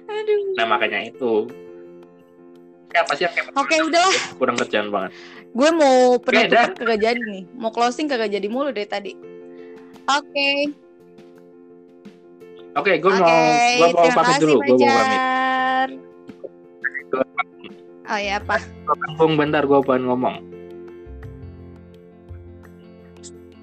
aduh. 0.09 0.41
Nah 0.57 0.67
makanya 0.67 0.99
itu. 1.05 1.33
Ya 2.97 3.05
pasti 3.05 3.29
yang 3.29 3.35
kepo? 3.37 3.51
Oke, 3.53 3.77
udahlah. 3.85 4.17
kurang 4.41 4.57
kerjaan 4.57 4.89
banget. 4.89 5.11
Gue 5.53 5.71
mau 5.73 6.17
penutupan 6.21 6.73
kagak 6.77 7.01
jadi 7.01 7.21
nih. 7.21 7.45
Mau 7.57 7.71
closing 7.73 8.07
kagak 8.09 8.33
jadi 8.33 8.47
mulu 8.49 8.73
dari 8.73 8.89
tadi. 8.89 9.13
Oke. 10.09 10.51
Oke 12.79 12.93
gue 13.03 13.11
oke 13.11 13.19
mau 13.19 13.37
gue 13.75 13.89
mau 13.93 14.11
pamit 14.13 14.37
dulu. 14.39 14.57
Gue 14.63 14.77
mau 14.77 14.93
pamit 14.93 15.21
oh 18.09 18.19
ya 18.19 18.41
apa 18.41 18.57
Bung 19.17 19.37
bentar 19.37 19.65
gue 19.65 19.79
pengen 19.85 20.09
ngomong 20.09 20.37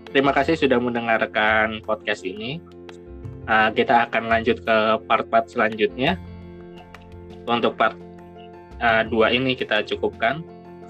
Terima 0.10 0.32
kasih 0.32 0.56
sudah 0.56 0.80
mendengarkan 0.80 1.84
podcast 1.84 2.24
ini. 2.24 2.64
Uh, 3.52 3.68
kita 3.76 4.08
akan 4.08 4.32
lanjut 4.32 4.64
ke 4.64 4.78
part-part 5.12 5.44
selanjutnya. 5.52 6.16
Untuk 7.44 7.76
part 7.76 8.00
uh, 8.80 9.04
dua 9.04 9.36
ini 9.36 9.60
kita 9.60 9.84
cukupkan. 9.84 10.40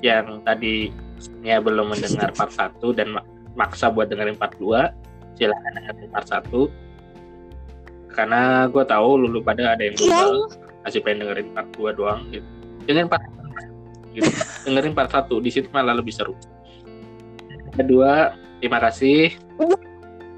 Yang 0.06 0.45
tadi 0.45 0.76
ya 1.41 1.58
belum 1.58 1.97
mendengar 1.97 2.38
part 2.38 2.53
1 2.53 2.78
dan 2.93 3.18
mak- 3.18 3.26
maksa 3.58 3.89
buat 3.89 4.14
dengerin 4.14 4.38
part 4.38 4.53
2, 4.62 4.93
silahkan 5.41 5.74
dengerin 5.74 6.10
part 6.14 6.28
1. 6.30 6.45
Karena 8.14 8.70
gue 8.70 8.84
tahu 8.86 9.26
lulu 9.26 9.41
pada 9.41 9.74
ada 9.74 9.82
yang 9.82 9.97
Iya. 9.97 10.06
gagal, 10.06 10.38
masih 10.86 11.02
pengen 11.02 11.26
dengerin 11.26 11.48
part 11.58 11.68
2 11.74 11.98
doang 11.98 12.22
gitu. 12.30 12.46
Dengerin 12.86 13.10
part 13.10 13.24
gitu. 14.14 14.30
dengerin 14.70 14.94
part 14.94 15.10
1 15.12 15.28
di 15.42 15.50
situ 15.50 15.68
malah 15.74 15.98
lebih 15.98 16.14
seru. 16.14 16.38
Kedua, 17.76 18.38
terima 18.64 18.80
kasih. 18.80 19.34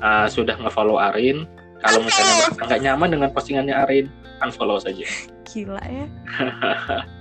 uh, 0.02 0.26
sudah 0.32 0.58
nge-follow 0.58 0.98
Arin. 0.98 1.46
Kalau 1.78 2.02
misalnya 2.02 2.34
merasa 2.42 2.64
nggak 2.66 2.82
nyaman 2.82 3.10
dengan 3.14 3.30
postingannya 3.36 3.76
Arin, 3.76 4.06
unfollow 4.42 4.82
saja. 4.82 5.06
Gila 5.46 5.84
ya. 5.86 6.08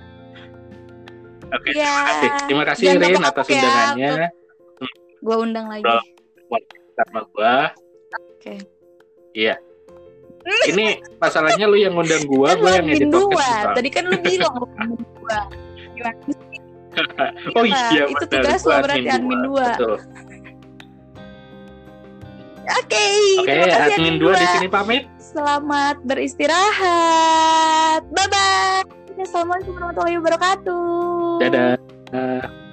Oke, 1.47 1.71
Ya, 1.79 1.93
terima 2.17 2.17
kasih. 2.17 2.27
Terima 2.49 2.65
kasih 2.67 2.85
jangan 2.91 3.03
Rin 3.07 3.23
atas 3.23 3.47
ya. 3.47 3.55
undangannya 3.55 4.11
Gua 5.23 5.37
undang 5.43 5.67
lagi. 5.67 5.83
Bro. 5.83 5.99
sama 6.97 7.21
gua. 7.35 7.55
Oke. 8.33 8.57
Iya. 9.37 9.61
Ini 10.47 10.87
masalahnya 11.19 11.67
lu 11.67 11.75
yang 11.75 11.95
ngundang 11.95 12.23
gua, 12.25 12.55
Kan 12.55 12.59
gua 12.59 12.63
lu 12.63 12.69
yang 12.71 12.87
admin 12.87 12.97
edit 12.97 13.11
dua. 13.11 13.23
podcast. 13.27 13.75
Tadi 13.75 13.89
kan 13.91 14.05
lu 14.07 14.17
bilang 14.21 14.55
lu 14.55 14.67
sih? 16.27 16.37
Oh 17.53 17.61
Iya, 17.61 17.93
iya, 17.93 18.09
itu 18.09 18.25
benar. 18.25 18.41
tugas 18.47 18.63
Gua 18.63 18.73
lo 18.73 18.79
berarti 18.89 19.09
admin 19.11 19.41
dua. 19.45 19.69
Oke, 22.67 23.07
Oke, 23.39 23.47
terima 23.47 23.67
kasih 23.69 23.95
admin 23.95 24.17
dua 24.19 24.33
di 24.35 24.47
sini 24.49 24.67
pamit. 24.67 25.05
Selamat 25.21 25.97
beristirahat. 26.03 28.03
Bye 28.11 28.27
bye. 28.27 28.83
Assalamualaikum 29.17 29.73
warahmatullahi 29.77 30.17
wabarakatuh. 30.19 31.39
Dadah. 31.43 32.66